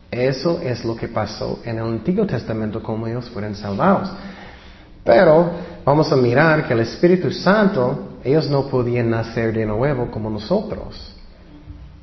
eso 0.09 0.59
es 0.61 0.83
lo 0.83 0.95
que 0.95 1.07
pasó 1.07 1.59
en 1.63 1.77
el 1.77 1.85
Antiguo 1.85 2.25
Testamento, 2.25 2.81
como 2.81 3.07
ellos 3.07 3.29
fueron 3.29 3.55
salvados. 3.55 4.11
Pero 5.03 5.51
vamos 5.85 6.11
a 6.11 6.15
mirar 6.15 6.67
que 6.67 6.73
el 6.73 6.79
Espíritu 6.79 7.31
Santo, 7.31 8.17
ellos 8.23 8.49
no 8.49 8.67
podían 8.67 9.11
nacer 9.11 9.53
de 9.53 9.65
nuevo 9.65 10.09
como 10.09 10.29
nosotros. 10.29 11.14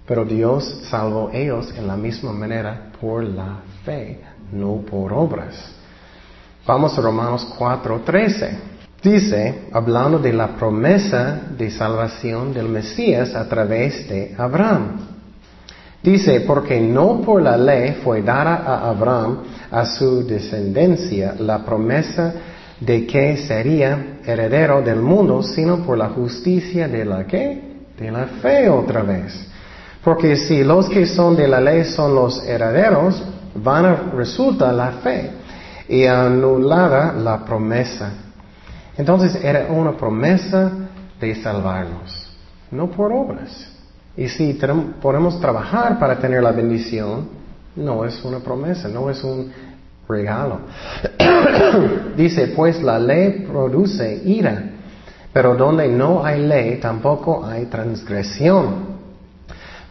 Pero 0.07 0.25
Dios 0.25 0.83
salvó 0.91 1.31
ellos 1.33 1.73
en 1.77 1.87
la 1.87 1.97
misma 1.97 2.33
manera 2.33 2.91
por 3.01 3.23
la 3.23 3.61
fe, 3.85 4.21
no 4.53 4.77
por 4.79 5.13
obras. 5.13 5.55
Vamos 6.67 6.97
a 6.99 7.03
Romanos 7.03 7.47
4:13. 7.59 8.51
Dice, 9.03 9.69
hablando 9.73 10.19
de 10.19 10.33
la 10.33 10.57
promesa 10.57 11.41
de 11.59 11.71
salvación 11.71 12.55
del 12.55 12.69
Mesías 12.69 13.35
a 13.35 13.49
través 13.49 14.09
de 14.09 14.35
Abraham. 14.39 15.09
Dice, 16.03 16.41
porque 16.41 16.81
no 16.81 17.21
por 17.21 17.43
la 17.43 17.57
ley 17.57 17.99
fue 18.03 18.23
dada 18.23 18.57
a 18.57 18.91
Abraham, 18.91 19.39
a 19.71 19.85
su 19.87 20.25
descendencia, 20.27 21.35
la 21.39 21.65
promesa 21.65 22.35
de 22.79 23.07
que 23.07 23.37
sería 23.37 24.19
heredero 24.25 24.83
del 24.83 25.01
mundo, 25.01 25.43
sino 25.43 25.85
por 25.85 25.99
la 25.99 26.09
justicia 26.09 26.89
de 26.89 27.05
la 27.05 27.25
que? 27.27 27.61
De 27.99 28.11
la 28.11 28.27
fe 28.41 28.69
otra 28.69 29.03
vez. 29.03 29.52
Porque 30.05 30.37
si 30.37 30.65
los 30.65 30.89
que 30.89 31.07
son 31.07 31.37
de 31.37 31.47
la 31.47 31.61
ley 31.61 31.85
son 31.85 32.15
los 32.15 32.43
herederos, 32.45 33.23
van 33.55 33.85
a 33.85 33.95
resulta 34.15 34.73
la 34.73 34.93
fe 34.93 35.31
y 35.89 36.07
anulada 36.07 37.13
la 37.13 37.45
promesa. 37.45 38.11
Entonces 38.97 39.43
era 39.43 39.67
una 39.71 39.93
promesa 39.93 40.71
de 41.21 41.35
salvarnos, 41.37 42.31
no 42.71 42.91
por 42.91 43.13
obras. 43.13 43.69
Y 44.17 44.29
si 44.29 44.59
podemos 45.01 45.41
trabajar 45.41 45.99
para 45.99 46.19
tener 46.19 46.43
la 46.43 46.53
bendición, 46.53 47.29
no 47.77 48.05
es 48.05 48.23
una 48.25 48.41
promesa, 48.41 48.89
no 48.89 49.09
es 49.09 49.23
un 49.25 49.51
regalo. 50.09 50.61
Dice, 52.17 52.49
pues 52.49 52.83
la 52.83 52.99
ley 52.99 53.47
produce 53.51 54.23
ira, 54.25 54.71
pero 55.33 55.55
donde 55.55 55.89
no 55.89 56.25
hay 56.25 56.43
ley 56.43 56.79
tampoco 56.81 57.45
hay 57.45 57.67
transgresión. 57.67 58.92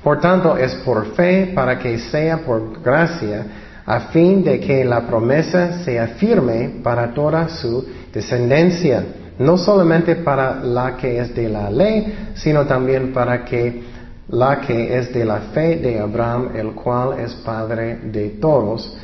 Por 0.04 0.20
tanto, 0.20 0.58
es 0.58 0.74
por 0.76 1.14
fe 1.14 1.52
para 1.54 1.78
que 1.78 2.00
sea 2.00 2.38
por 2.40 2.82
gracia, 2.82 3.46
a 3.86 4.00
fin 4.12 4.44
de 4.44 4.60
que 4.60 4.86
la 4.86 5.02
promesa 5.08 5.84
sea 5.84 6.08
firme 6.08 6.80
para 6.84 7.14
toda 7.14 7.50
su 7.50 7.86
descendencia, 8.14 9.04
no 9.40 9.58
solamente 9.58 10.16
para 10.18 10.56
la 10.64 10.96
que 10.98 11.20
es 11.20 11.36
de 11.36 11.50
la 11.50 11.70
ley, 11.70 12.32
sino 12.36 12.66
también 12.66 13.12
para 13.12 13.44
que 13.44 13.84
la 14.30 14.62
que 14.62 14.98
es 14.98 15.14
de 15.14 15.26
la 15.26 15.40
fe 15.54 15.78
de 15.78 16.00
Abraham, 16.00 16.52
el 16.56 16.72
cual 16.72 17.20
es 17.20 17.34
Padre 17.36 18.00
de 18.04 18.30
todos 18.30 18.96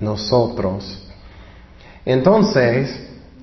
nosotros. 0.00 1.08
Entonces, 2.04 2.94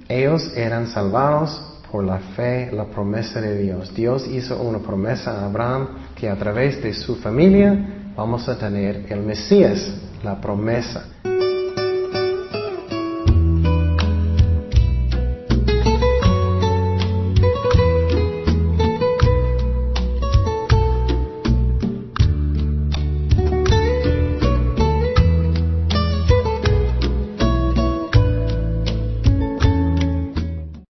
ellos 0.08 0.52
eran 0.56 0.88
salvados 0.88 1.62
por 1.92 2.04
la 2.04 2.20
fe, 2.36 2.70
la 2.72 2.86
promesa 2.86 3.42
de 3.42 3.58
Dios. 3.58 3.94
Dios 3.94 4.28
hizo 4.28 4.62
una 4.62 4.80
promesa 4.80 5.32
a 5.32 5.46
Abraham 5.46 5.88
que 6.22 6.30
a 6.30 6.36
través 6.36 6.84
de 6.84 6.94
su 6.94 7.16
familia 7.16 7.76
vamos 8.16 8.48
a 8.48 8.56
tener 8.56 9.08
el 9.10 9.22
Mesías, 9.22 9.92
la 10.24 10.40
promesa. 10.40 11.06